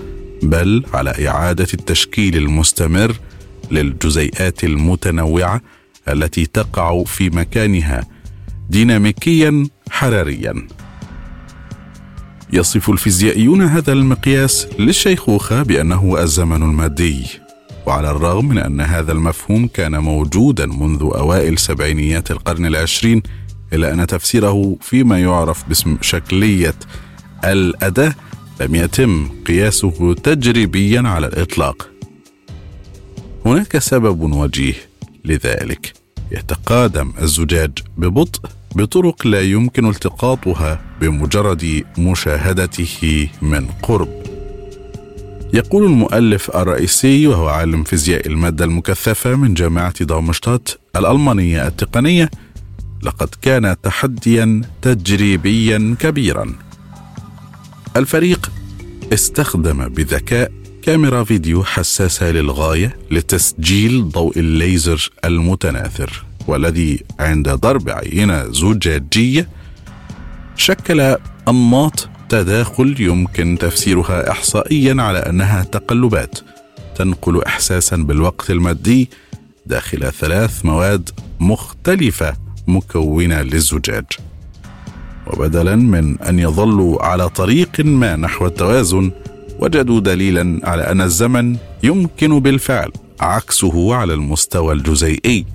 بل 0.43 0.85
على 0.95 1.29
إعادة 1.29 1.67
التشكيل 1.75 2.37
المستمر 2.37 3.17
للجزيئات 3.73 4.65
المتنوعة 4.65 5.61
التي 6.09 6.47
تقع 6.47 7.05
في 7.05 7.31
مكانها 7.31 8.05
ديناميكيا 8.71 9.67
حراريا. 9.91 10.67
يصف 12.53 12.91
الفيزيائيون 12.91 13.63
هذا 13.63 13.93
المقياس 13.93 14.67
للشيخوخة 14.79 15.63
بأنه 15.63 16.23
الزمن 16.23 16.63
المادي 16.63 17.27
وعلى 17.87 18.11
الرغم 18.11 18.49
من 18.49 18.59
أن 18.59 18.81
هذا 18.81 19.13
المفهوم 19.13 19.67
كان 19.67 19.99
موجودا 19.99 20.67
منذ 20.67 21.01
أوائل 21.03 21.59
سبعينيات 21.59 22.31
القرن 22.31 22.67
العشرين 22.67 23.23
إلا 23.73 23.93
أن 23.93 24.07
تفسيره 24.07 24.77
فيما 24.81 25.21
يعرف 25.21 25.69
باسم 25.69 25.97
شكلية 26.01 26.75
الأداة 27.45 28.15
لم 28.61 28.75
يتم 28.75 29.29
قياسه 29.47 30.15
تجريبيا 30.15 31.01
على 31.01 31.27
الإطلاق. 31.27 31.92
هناك 33.47 33.79
سبب 33.79 34.21
وجيه 34.21 34.75
لذلك. 35.25 35.93
يتقادم 36.31 37.13
الزجاج 37.23 37.71
ببطء 37.97 38.41
بطرق 38.75 39.27
لا 39.27 39.41
يمكن 39.41 39.89
التقاطها 39.89 40.81
بمجرد 41.01 41.85
مشاهدته 41.99 43.29
من 43.43 43.67
قرب. 43.83 44.09
يقول 45.55 45.85
المؤلف 45.85 46.57
الرئيسي 46.57 47.27
وهو 47.27 47.49
عالم 47.49 47.85
فيزياء 47.85 48.27
المادة 48.27 48.65
المكثفة 48.65 49.35
من 49.37 49.55
جامعة 49.55 50.05
دارمشتات 50.05 50.69
الألمانية 50.97 51.67
التقنية 51.67 52.31
لقد 53.03 53.29
كان 53.43 53.77
تحديا 53.83 54.63
تجريبيا 54.83 55.97
كبيرا. 56.01 56.55
الفريق 57.97 58.53
استخدم 59.13 59.89
بذكاء 59.89 60.53
كاميرا 60.83 61.25
فيديو 61.25 61.65
حساسة 61.65 62.31
للغاية 62.31 62.97
لتسجيل 63.11 64.09
ضوء 64.09 64.39
الليزر 64.39 65.11
المتناثر 65.25 66.25
والذي 66.47 67.05
عند 67.21 67.49
ضرب 67.49 67.89
عينة 67.89 68.45
زجاجية 68.45 69.49
شكل 70.57 71.17
أنماط 71.49 72.09
تداخل 72.29 72.97
يمكن 72.99 73.59
تفسيرها 73.61 74.31
احصائيا 74.31 75.03
على 75.03 75.19
أنها 75.19 75.63
تقلبات 75.63 76.39
تنقل 76.97 77.43
احساسا 77.45 77.97
بالوقت 77.97 78.51
المادي 78.51 79.11
داخل 79.67 80.13
ثلاث 80.13 80.65
مواد 80.65 81.11
مختلفة 81.41 82.37
مكونة 82.67 83.43
للزجاج. 83.43 84.05
وبدلا 85.27 85.77
من 85.77 86.21
أن 86.21 86.39
يظلوا 86.39 87.03
على 87.03 87.29
طريق 87.29 87.81
ما 87.81 88.17
نحو 88.17 88.47
التوازن 88.47 89.11
وجدوا 89.63 90.01
دليلا 90.01 90.61
على 90.65 90.83
أن 90.83 91.01
الزمن 91.01 91.57
يمكن 91.83 92.41
بالفعل 92.41 92.93
عكسه 93.21 93.95
على 93.95 94.15
المستوى 94.15 94.75
الجزيئي 94.75 95.47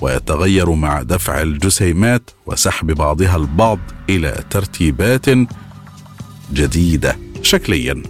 ويتغير 0.00 0.70
مع 0.70 1.02
دفع 1.02 1.42
الجسيمات 1.42 2.30
وسحب 2.46 2.86
بعضها 2.86 3.36
البعض 3.36 3.78
إلى 4.10 4.44
ترتيبات 4.50 5.26
جديدة 6.52 7.16
شكليا. 7.42 8.02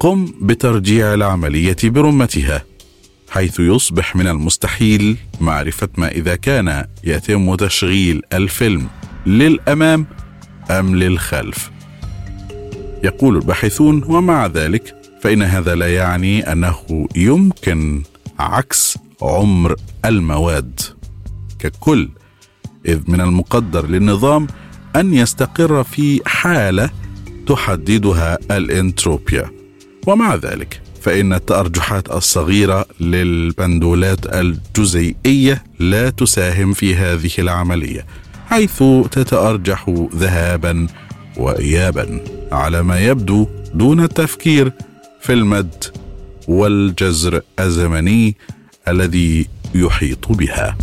قم 0.00 0.32
بترجيع 0.42 1.14
العملية 1.14 1.76
برمتها 1.84 2.62
حيث 3.30 3.60
يصبح 3.60 4.16
من 4.16 4.26
المستحيل 4.26 5.16
معرفة 5.40 5.88
ما 5.98 6.08
إذا 6.08 6.36
كان 6.36 6.84
يتم 7.04 7.54
تشغيل 7.54 8.22
الفيلم 8.32 8.88
للأمام 9.26 10.06
أم 10.70 10.96
للخلف. 10.96 11.73
يقول 13.04 13.36
الباحثون 13.36 14.04
ومع 14.04 14.46
ذلك 14.46 14.94
فإن 15.20 15.42
هذا 15.42 15.74
لا 15.74 15.94
يعني 15.94 16.52
أنه 16.52 17.08
يمكن 17.16 18.02
عكس 18.38 18.98
عمر 19.22 19.76
المواد. 20.04 20.80
ككل 21.58 22.08
إذ 22.86 23.00
من 23.08 23.20
المقدر 23.20 23.86
للنظام 23.86 24.46
أن 24.96 25.14
يستقر 25.14 25.84
في 25.84 26.20
حالة 26.26 26.90
تحددها 27.46 28.38
الانتروبيا. 28.50 29.50
ومع 30.06 30.34
ذلك 30.34 30.80
فإن 31.00 31.32
التأرجحات 31.32 32.10
الصغيرة 32.10 32.86
للبندولات 33.00 34.34
الجزيئية 34.34 35.64
لا 35.78 36.10
تساهم 36.10 36.72
في 36.72 36.96
هذه 36.96 37.30
العملية 37.38 38.06
حيث 38.46 38.82
تتأرجح 39.10 39.90
ذهابا 40.14 40.86
وإيابا 41.36 42.20
على 42.52 42.82
ما 42.82 43.00
يبدو 43.00 43.46
دون 43.74 44.00
التفكير 44.00 44.72
في 45.20 45.32
المد 45.32 45.84
والجزر 46.48 47.40
الزمني 47.60 48.36
الذي 48.88 49.48
يحيط 49.74 50.32
بها. 50.32 50.76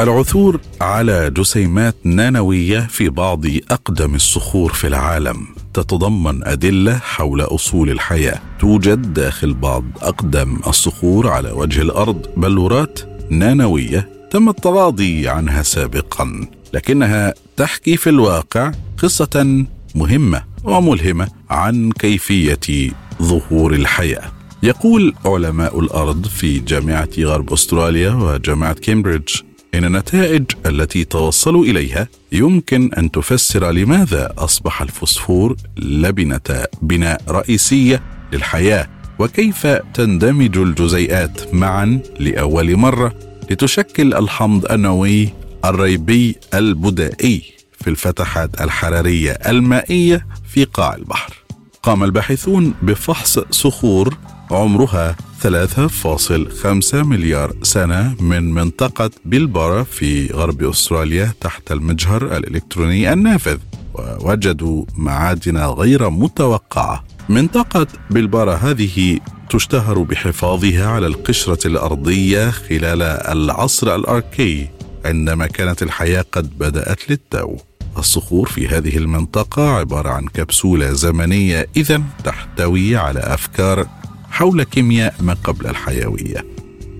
العثور 0.00 0.60
على 0.80 1.30
جسيمات 1.30 1.94
نانوية 2.04 2.80
في 2.80 3.08
بعض 3.08 3.46
أقدم 3.70 4.14
الصخور 4.14 4.72
في 4.72 4.86
العالم. 4.86 5.57
تتضمن 5.82 6.44
أدلة 6.44 6.98
حول 6.98 7.40
أصول 7.40 7.90
الحياة. 7.90 8.40
توجد 8.60 9.14
داخل 9.14 9.54
بعض 9.54 9.84
أقدم 10.02 10.60
الصخور 10.66 11.28
على 11.28 11.50
وجه 11.50 11.82
الأرض. 11.82 12.26
بلورات 12.36 13.00
نانوية 13.30 14.08
تم 14.30 14.48
التغاضي 14.48 15.28
عنها 15.28 15.62
سابقا 15.62 16.46
لكنها 16.74 17.34
تحكي 17.56 17.96
في 17.96 18.10
الواقع 18.10 18.72
قصة 19.02 19.64
مهمة 19.94 20.42
وملهمة 20.64 21.28
عن 21.50 21.90
كيفية 21.92 22.90
ظهور 23.22 23.74
الحياة. 23.74 24.32
يقول 24.62 25.14
علماء 25.24 25.80
الأرض 25.80 26.26
في 26.26 26.58
جامعة 26.58 27.08
غرب 27.18 27.52
أستراليا 27.52 28.10
وجامعة 28.10 28.72
كامبريدج 28.72 29.47
ان 29.78 29.84
النتائج 29.84 30.44
التي 30.66 31.04
توصلوا 31.04 31.64
إليها 31.64 32.08
يمكن 32.32 32.94
أن 32.94 33.10
تفسر 33.10 33.70
لماذا 33.70 34.34
أصبح 34.38 34.82
الفوسفور 34.82 35.56
لبنة 35.76 36.64
بناء 36.82 37.22
رئيسية 37.28 38.02
للحياة 38.32 38.88
وكيف 39.18 39.66
تندمج 39.66 40.58
الجزيئات 40.58 41.54
معا 41.54 42.00
لأول 42.20 42.76
مرة 42.76 43.14
لتشكل 43.50 44.14
الحمض 44.14 44.72
النووي 44.72 45.28
الريبي 45.64 46.36
البدائي 46.54 47.42
في 47.80 47.90
الفتحات 47.90 48.60
الحرارية 48.60 49.30
المائية 49.30 50.26
في 50.48 50.64
قاع 50.64 50.94
البحر. 50.94 51.34
قام 51.82 52.04
الباحثون 52.04 52.74
بفحص 52.82 53.38
صخور 53.50 54.16
عمرها 54.50 55.16
3.5 55.42 56.94
مليار 56.94 57.52
سنة 57.62 58.14
من 58.20 58.54
منطقة 58.54 59.10
بيلبارا 59.24 59.82
في 59.82 60.26
غرب 60.26 60.62
أستراليا 60.62 61.32
تحت 61.40 61.72
المجهر 61.72 62.36
الإلكتروني 62.36 63.12
النافذ 63.12 63.58
ووجدوا 63.94 64.84
معادن 64.96 65.56
غير 65.56 66.10
متوقعة. 66.10 67.04
منطقة 67.28 67.86
بيلبارا 68.10 68.54
هذه 68.54 69.18
تشتهر 69.50 69.98
بحفاظها 69.98 70.86
على 70.86 71.06
القشرة 71.06 71.66
الأرضية 71.66 72.50
خلال 72.50 73.02
العصر 73.02 73.94
الأركي 73.94 74.68
عندما 75.04 75.46
كانت 75.46 75.82
الحياة 75.82 76.24
قد 76.32 76.58
بدأت 76.58 77.10
للتو. 77.10 77.56
الصخور 77.98 78.48
في 78.48 78.68
هذه 78.68 78.96
المنطقة 78.96 79.70
عبارة 79.70 80.08
عن 80.08 80.26
كبسولة 80.26 80.92
زمنية 80.92 81.66
إذا 81.76 82.02
تحتوي 82.24 82.96
على 82.96 83.20
أفكار 83.20 83.86
حول 84.30 84.62
كيمياء 84.62 85.14
ما 85.20 85.36
قبل 85.44 85.66
الحيوية. 85.66 86.44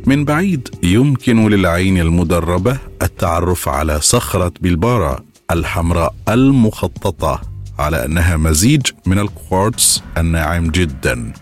من 0.07 0.25
بعيد 0.25 0.69
يمكن 0.83 1.49
للعين 1.49 1.99
المدربة 1.99 2.79
التعرف 3.03 3.69
على 3.69 4.01
صخرة 4.01 4.53
بلبارا 4.61 5.25
الحمراء 5.51 6.15
المخططة 6.29 7.41
على 7.79 8.05
أنها 8.05 8.37
مزيج 8.37 8.87
من 9.07 9.19
الكوارتز 9.19 10.03
الناعم 10.19 10.71
جدا 10.71 11.33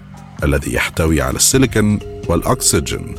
الذي 0.45 0.75
يحتوي 0.75 1.23
على 1.23 1.37
السيليكون 1.37 1.99
والأكسجين 2.29 3.15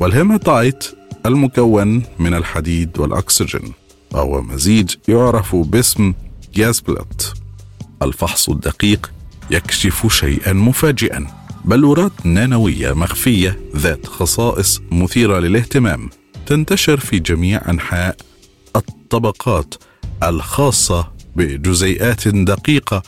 والهيماتايت 0.00 0.84
المكون 1.26 2.02
من 2.18 2.34
الحديد 2.34 2.98
والأكسجين. 2.98 3.72
وهو 4.12 4.42
مزيج 4.42 4.94
يعرف 5.08 5.56
باسم 5.56 6.14
جاسبيليت. 6.54 7.32
الفحص 8.02 8.48
الدقيق 8.48 9.10
يكشف 9.50 10.06
شيئا 10.12 10.52
مفاجئا. 10.52 11.26
بلورات 11.64 12.26
نانوية 12.26 12.92
مخفية 12.92 13.60
ذات 13.76 14.06
خصائص 14.06 14.80
مثيرة 14.90 15.38
للاهتمام 15.38 16.10
تنتشر 16.46 17.00
في 17.00 17.18
جميع 17.18 17.70
أنحاء 17.70 18.16
الطبقات 18.76 19.74
الخاصة 20.22 21.12
بجزيئات 21.36 22.28
دقيقة 22.28 23.02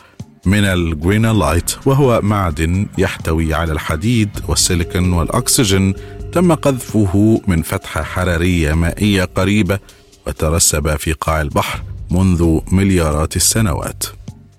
من 0.45 0.65
الجرينالايت 0.65 1.71
وهو 1.85 2.21
معدن 2.23 2.87
يحتوي 2.97 3.53
على 3.53 3.71
الحديد 3.71 4.29
والسيليكون 4.47 5.13
والأكسجين 5.13 5.93
تم 6.31 6.53
قذفه 6.53 7.41
من 7.47 7.61
فتحة 7.61 8.03
حرارية 8.03 8.73
مائية 8.73 9.23
قريبة 9.23 9.79
وترسب 10.27 10.95
في 10.95 11.13
قاع 11.13 11.41
البحر 11.41 11.81
منذ 12.11 12.59
مليارات 12.71 13.35
السنوات. 13.35 14.03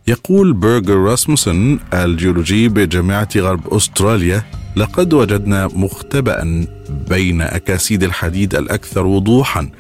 يقول 0.07 0.53
بيرجر 0.53 0.97
راسموسن 0.97 1.79
الجيولوجي 1.95 2.69
بجامعة 2.69 3.29
غرب 3.37 3.75
أستراليا 3.75 4.43
لقد 4.77 5.15
وجدنا 5.15 5.67
مختبئا 5.67 6.67
بين 7.09 7.43
أكاسيد 7.43 8.03
الحديد 8.03 8.55
الأكثر 8.55 9.07
وضوحا 9.07 9.71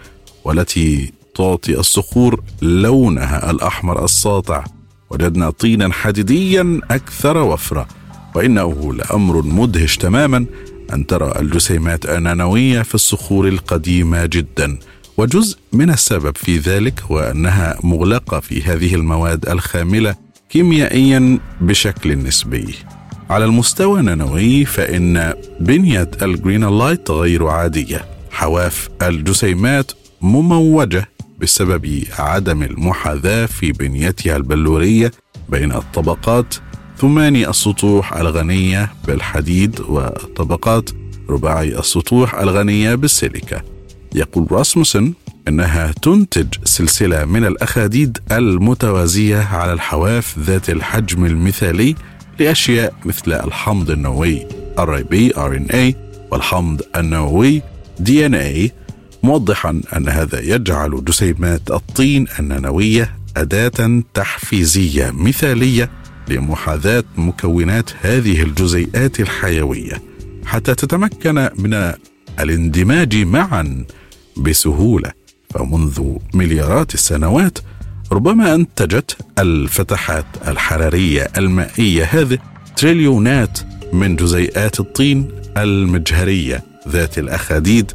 والتي 0.44 1.12
تعطي 1.34 1.78
الصخور 1.78 2.42
لونها 2.62 3.50
الأحمر 3.50 4.04
الساطع. 4.04 4.64
وجدنا 5.10 5.50
طينا 5.50 5.92
حديديا 5.92 6.80
أكثر 6.90 7.36
وفرة 7.38 7.86
وإنه 8.34 8.94
لأمر 8.94 9.42
مدهش 9.42 9.96
تماما 9.96 10.46
أن 10.92 11.06
ترى 11.06 11.32
الجسيمات 11.40 12.06
النانوية 12.06 12.82
في 12.82 12.94
الصخور 12.94 13.48
القديمة 13.48 14.26
جدا. 14.26 14.78
وجزء 15.16 15.58
من 15.72 15.90
السبب 15.90 16.36
في 16.36 16.58
ذلك 16.58 17.02
هو 17.02 17.18
أنها 17.18 17.78
مغلقة 17.82 18.40
في 18.40 18.62
هذه 18.62 18.94
المواد 18.94 19.48
الخاملة 19.48 20.14
كيميائيا 20.48 21.38
بشكل 21.60 22.18
نسبي. 22.18 22.74
على 23.30 23.44
المستوى 23.44 24.00
النانوي 24.00 24.64
فإن 24.64 25.34
بنية 25.60 26.10
الجرينلايت 26.22 27.10
غير 27.10 27.46
عادية. 27.46 28.04
حواف 28.30 28.88
الجسيمات 29.02 29.92
مموجة 30.20 31.08
بسبب 31.40 32.04
عدم 32.18 32.62
المحاذاة 32.62 33.46
في 33.46 33.72
بنيتها 33.72 34.36
البلورية 34.36 35.12
بين 35.48 35.72
الطبقات 35.72 36.54
ثماني 36.98 37.48
السطوح 37.48 38.12
الغنية 38.12 38.92
بالحديد 39.06 39.80
وطبقات 39.80 40.90
رباعي 41.28 41.78
السطوح 41.78 42.34
الغنية 42.34 42.94
بالسيليكا. 42.94 43.73
يقول 44.14 44.52
راسموسن 44.52 45.12
إنها 45.48 45.92
تنتج 46.02 46.46
سلسلة 46.64 47.24
من 47.24 47.44
الأخاديد 47.44 48.18
المتوازية 48.32 49.38
على 49.38 49.72
الحواف 49.72 50.38
ذات 50.38 50.70
الحجم 50.70 51.24
المثالي 51.24 51.94
لأشياء 52.40 52.94
مثل 53.04 53.32
الحمض 53.32 53.90
النووي 53.90 54.46
ان 55.56 55.64
اي 55.64 55.94
والحمض 56.30 56.82
النووي 56.96 57.62
اي 58.34 58.72
موضحا 59.22 59.80
أن 59.96 60.08
هذا 60.08 60.40
يجعل 60.40 61.04
جسيمات 61.04 61.70
الطين 61.70 62.26
النانويه 62.38 63.16
أداة 63.36 64.02
تحفيزية 64.14 65.10
مثالية 65.10 65.90
لمحاذاة 66.28 67.04
مكونات 67.16 67.90
هذه 68.02 68.42
الجزيئات 68.42 69.20
الحيوية. 69.20 70.02
حتى 70.46 70.74
تتمكن 70.74 71.48
من 71.58 71.92
الاندماج 72.40 73.16
معا 73.16 73.84
بسهولة. 74.36 75.12
فمنذ 75.50 76.02
مليارات 76.34 76.94
السنوات 76.94 77.58
ربما 78.12 78.54
أنتجت 78.54 79.16
الفتحات 79.38 80.24
الحرارية 80.48 81.28
المائية 81.38 82.04
هذه 82.04 82.38
تريليونات 82.76 83.58
من 83.92 84.16
جزيئات 84.16 84.80
الطين 84.80 85.28
المجهرية 85.56 86.64
ذات 86.88 87.18
الأخاديد 87.18 87.92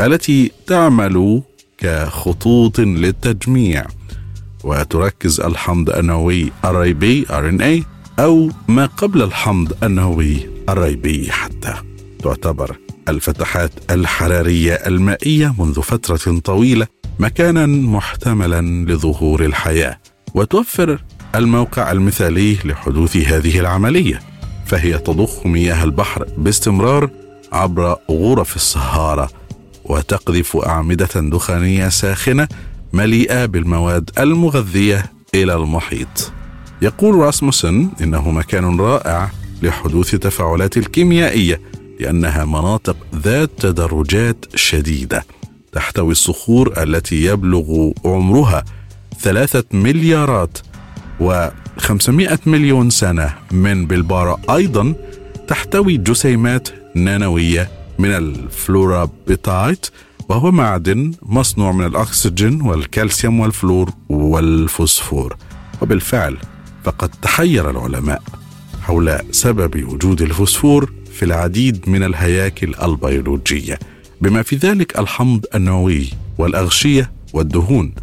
التي 0.00 0.50
تعمل 0.66 1.42
كخطوط 1.78 2.80
للتجميع. 2.80 3.86
وتركز 4.64 5.40
الحمض 5.40 5.90
النووي 5.90 6.52
الريبي 6.64 7.24
RNA 7.26 7.84
أو 8.20 8.50
ما 8.68 8.86
قبل 8.86 9.22
الحمض 9.22 9.84
النووي 9.84 10.36
الريبي 10.68 11.32
حتى 11.32 11.74
تعتبر 12.22 12.76
الفتحات 13.08 13.70
الحرارية 13.90 14.72
المائية 14.72 15.54
منذ 15.58 15.82
فترة 15.82 16.38
طويلة 16.38 16.86
مكانا 17.18 17.66
محتملا 17.66 18.92
لظهور 18.92 19.44
الحياة. 19.44 19.98
وتوفر 20.34 21.04
الموقع 21.34 21.92
المثالي 21.92 22.58
لحدوث 22.64 23.16
هذه 23.16 23.60
العملية 23.60 24.20
فهي 24.66 24.98
تضخ 24.98 25.46
مياه 25.46 25.84
البحر 25.84 26.26
باستمرار 26.38 27.10
عبر 27.52 27.96
غرف 28.10 28.56
الصهارة 28.56 29.30
وتقذف 29.84 30.56
أعمدة 30.56 31.08
دخانية 31.16 31.88
ساخنة 31.88 32.48
مليئة 32.92 33.46
بالمواد 33.46 34.10
المغذية 34.18 35.12
إلى 35.34 35.54
المحيط. 35.54 36.32
يقول 36.82 37.14
راسموسن 37.14 37.88
إنه 38.00 38.30
مكان 38.30 38.80
رائع 38.80 39.30
لحدوث 39.62 40.14
التفاعلات 40.14 40.76
الكيميائية 40.76 41.60
لأنها 42.00 42.44
مناطق 42.44 42.96
ذات 43.14 43.50
تدرجات 43.58 44.44
شديدة 44.54 45.24
تحتوي 45.72 46.12
الصخور 46.12 46.82
التي 46.82 47.24
يبلغ 47.24 47.90
عمرها 48.04 48.64
ثلاثة 49.20 49.64
مليارات 49.72 50.58
و500 51.20 52.38
مليون 52.46 52.90
سنة. 52.90 53.34
من 53.50 53.86
بالبارا 53.86 54.40
أيضا 54.50 54.94
تحتوي 55.48 55.96
جسيمات 55.96 56.68
نانوية 56.94 57.70
من 57.98 58.08
الفلورابتايت 58.08 59.86
وهو 60.28 60.50
معدن 60.50 61.12
مصنوع 61.22 61.72
من 61.72 61.86
الأكسجين 61.86 62.62
والكالسيوم 62.62 63.40
والفلور 63.40 63.90
والفوسفور. 64.08 65.36
وبالفعل 65.82 66.36
فقد 66.84 67.10
تحير 67.22 67.70
العلماء 67.70 68.22
حول 68.82 69.18
سبب 69.30 69.92
وجود 69.92 70.22
الفوسفور 70.22 70.92
في 71.18 71.24
العديد 71.24 71.88
من 71.88 72.02
الهياكل 72.02 72.74
البيولوجية. 72.82 73.78
بما 74.20 74.42
في 74.42 74.56
ذلك 74.56 74.98
الحمض 74.98 75.44
النووي 75.54 76.10
والأغشية 76.38 77.10
والدهون 77.32 77.94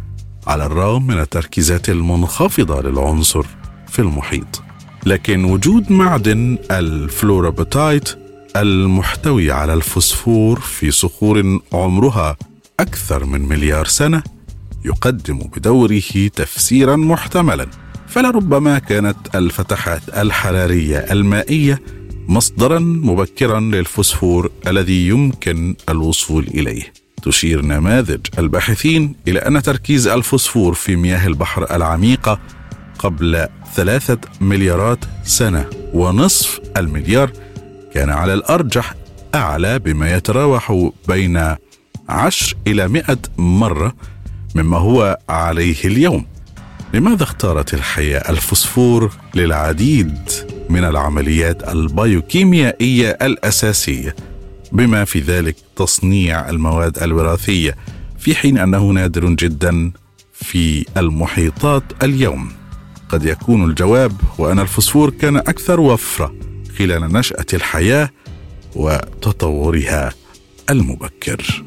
على 0.46 0.66
الرغم 0.66 1.06
من 1.06 1.18
التركيزات 1.18 1.88
المنخفضة 1.88 2.82
للعنصر 2.82 3.46
في 3.88 3.98
المحيط. 3.98 4.62
لكن 5.06 5.44
وجود 5.44 5.92
معدن 5.92 6.58
الفلورابتايت 6.70 8.08
المحتوي 8.56 9.50
على 9.50 9.74
الفوسفور 9.74 10.60
في 10.60 10.90
صخور 10.90 11.60
عمرها 11.72 12.36
أكثر 12.80 13.24
من 13.24 13.48
مليار 13.48 13.86
سنة 13.86 14.22
يقدم 14.84 15.38
بدوره 15.38 16.28
تفسيرا 16.34 16.96
محتملا. 16.96 17.66
فلربما 18.08 18.78
كانت 18.78 19.16
الفتحات 19.34 20.02
الحرارية 20.08 20.98
المائية 20.98 21.82
مصدرا 22.28 22.78
مبكرا 22.78 23.60
للفوسفور 23.60 24.50
الذي 24.66 25.08
يمكن 25.08 25.74
الوصول 25.88 26.46
إليه. 26.54 26.92
تشير 27.22 27.62
نماذج 27.62 28.26
الباحثين 28.38 29.14
إلى 29.28 29.38
أن 29.38 29.62
تركيز 29.62 30.06
الفوسفور 30.06 30.74
في 30.74 30.96
مياه 30.96 31.26
البحر 31.26 31.76
العميقة 31.76 32.40
قبل 32.98 33.46
ثلاثة 33.74 34.18
مليارات 34.40 34.98
سنة 35.24 35.66
ونصف 35.94 36.60
المليار 36.76 37.30
كان 37.94 38.10
على 38.10 38.34
الأرجح 38.34 38.94
أعلى 39.34 39.78
بما 39.78 40.16
يتراوح 40.16 40.90
بين 41.08 41.54
عشر 42.08 42.56
إلى 42.66 42.88
مئة 42.88 43.18
مرة 43.38 43.94
مما 44.54 44.78
هو 44.78 45.18
عليه 45.28 45.84
اليوم. 45.84 46.26
لماذا 46.94 47.22
اختارت 47.22 47.74
الحياة 47.74 48.30
الفوسفور 48.30 49.12
للعديد؟ 49.34 50.55
من 50.70 50.84
العمليات 50.84 51.68
البيوكيميائية 51.68 53.10
الأساسية 53.22 54.16
بما 54.72 55.04
في 55.04 55.20
ذلك 55.20 55.56
تصنيع 55.76 56.50
المواد 56.50 56.98
الوراثية 56.98 57.76
في 58.18 58.34
حين 58.34 58.58
أنه 58.58 58.90
نادر 58.90 59.28
جدا 59.28 59.92
في 60.32 60.86
المحيطات 60.96 61.82
اليوم. 62.02 62.52
قد 63.08 63.24
يكون 63.24 63.70
الجواب 63.70 64.12
هو 64.40 64.52
ان 64.52 64.58
الفوسفور 64.58 65.10
كان 65.10 65.36
أكثر 65.36 65.80
وفرة 65.80 66.34
خلال 66.78 67.12
نشأة 67.12 67.46
الحياة 67.54 68.10
وتطورها 68.74 70.12
المبكر. 70.70 71.64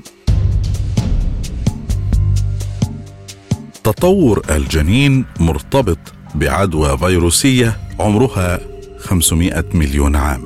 تطور 3.84 4.42
الجنين 4.50 5.26
مرتبط 5.40 6.00
بعدوى 6.36 6.98
فيروسية 6.98 7.80
عمرها 8.00 8.60
500 9.00 9.66
مليون 9.74 10.16
عام. 10.16 10.42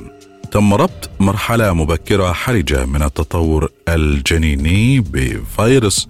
تم 0.52 0.74
ربط 0.74 1.10
مرحلة 1.20 1.74
مبكرة 1.74 2.32
حرجة 2.34 2.86
من 2.86 3.04
التطور 3.04 3.70
الجنيني 3.90 5.00
بفيروس 5.00 6.08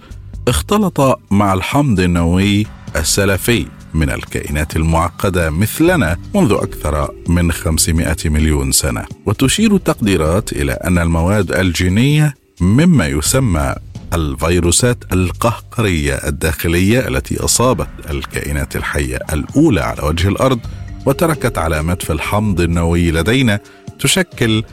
اختلط 0.48 1.20
مع 1.32 1.54
الحمض 1.54 2.00
النووي 2.00 2.66
السلفي 2.96 3.66
من 3.94 4.10
الكائنات 4.10 4.76
المعقدة 4.76 5.50
مثلنا 5.50 6.18
منذ 6.36 6.52
أكثر 6.52 7.12
من 7.28 7.52
500 7.52 8.16
مليون 8.26 8.72
سنة. 8.72 9.06
وتشير 9.26 9.76
التقديرات 9.76 10.52
إلى 10.54 10.72
أن 10.72 10.98
المواد 10.98 11.52
الجينية 11.52 12.34
مما 12.62 13.08
يسمى 13.08 13.76
الفيروسات 14.14 14.98
القهقرية 15.14 16.14
الداخلية 16.14 17.08
التي 17.08 17.44
أصابت 17.44 17.88
الكائنات 18.10 18.76
الحية 18.76 19.20
الأولى 19.34 19.82
على 19.82 20.04
وجه 20.04 20.28
الأرض 20.28 20.60
وتركت 21.06 21.58
علامات 21.58 22.02
في 22.04 22.14
الحمض 22.14 22.62
النووي 22.62 23.12
لدينا 23.12 23.60
تشكل 24.00 24.64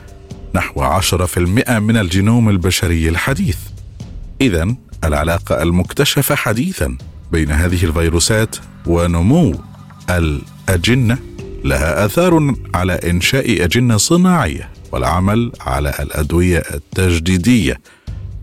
نحو 0.55 0.99
10% 0.99 1.37
من 1.69 1.97
الجينوم 1.97 2.49
البشري 2.49 3.09
الحديث. 3.09 3.57
إذا 4.41 4.75
العلاقة 5.03 5.61
المكتشفة 5.63 6.35
حديثا 6.35 6.97
بين 7.31 7.51
هذه 7.51 7.85
الفيروسات 7.85 8.55
ونمو 8.85 9.55
الأجنة 10.09 11.17
لها 11.63 12.05
آثار 12.05 12.55
على 12.75 12.93
إنشاء 12.93 13.63
أجنة 13.63 13.97
صناعية 13.97 14.69
والعمل 14.91 15.51
على 15.61 15.93
الأدوية 15.99 16.63
التجديدية 16.73 17.81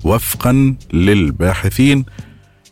وفقا 0.04 0.74
للباحثين 0.92 2.04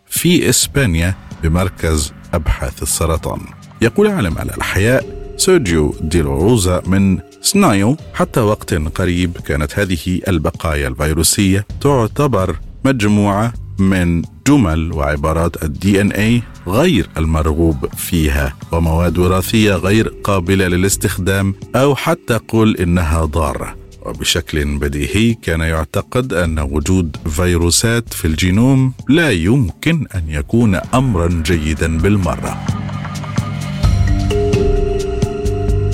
في 0.09 0.49
إسبانيا 0.49 1.15
بمركز 1.43 2.13
أبحاث 2.35 2.83
السرطان 2.83 3.41
يقول 3.83 4.07
عالم 4.07 4.39
الأحياء 4.39 5.05
سيرجيو 5.37 5.95
ديلوروزا 6.01 6.83
من 6.87 7.19
سنايو. 7.43 7.97
حتى 8.15 8.41
وقت 8.41 8.75
قريب 8.75 9.37
كانت 9.37 9.79
هذه 9.79 10.21
البقايا 10.29 10.89
الفيروسية 10.89 11.67
تعتبر 11.81 12.57
مجموعة 12.85 13.53
من 13.79 14.23
جمل 14.47 14.93
وعبارات 14.93 15.65
الدي 15.65 16.01
ان 16.01 16.13
اي 16.13 16.43
غير 16.67 17.09
المرغوب 17.17 17.87
فيها 17.97 18.57
ومواد 18.73 19.19
وراثية 19.19 19.75
غير 19.75 20.09
قابلة 20.25 20.69
للاستخدام 20.69 21.55
أو 21.75 21.95
حتى 21.95 22.37
قل 22.49 22.77
إنها 22.77 23.25
ضارة. 23.25 23.75
وبشكل 24.03 24.79
بديهي 24.79 25.35
كان 25.35 25.61
يعتقد 25.61 26.33
أن 26.33 26.59
وجود 26.59 27.17
فيروسات 27.31 28.15
في 28.15 28.25
الجينوم 28.25 28.93
لا 29.09 29.31
يمكن 29.31 30.07
أن 30.15 30.23
يكون 30.29 30.75
امرا 30.75 31.43
جيدا 31.47 31.99
بالمرة. 31.99 32.76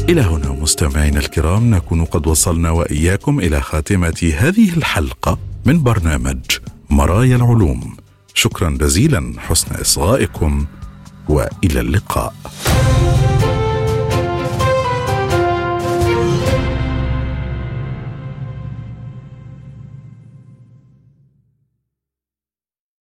إلى 0.08 0.20
هنا 0.20 0.48
مستمعينا 0.48 1.18
الكرام 1.20 1.74
نكون 1.74 2.04
قد 2.04 2.26
وصلنا 2.26 2.70
وإياكم 2.70 3.40
إلى 3.40 3.60
خاتمة 3.60 4.32
هذه 4.38 4.76
الحلقة 4.76 5.38
من 5.64 5.82
برنامج 5.82 6.40
مرايا 6.90 7.36
العلوم. 7.36 7.96
شكرا 8.34 8.70
جزيلا 8.70 9.34
حسن 9.38 9.74
إصغائكم 9.74 10.66
وإلى 11.28 11.80
اللقاء. 11.80 12.34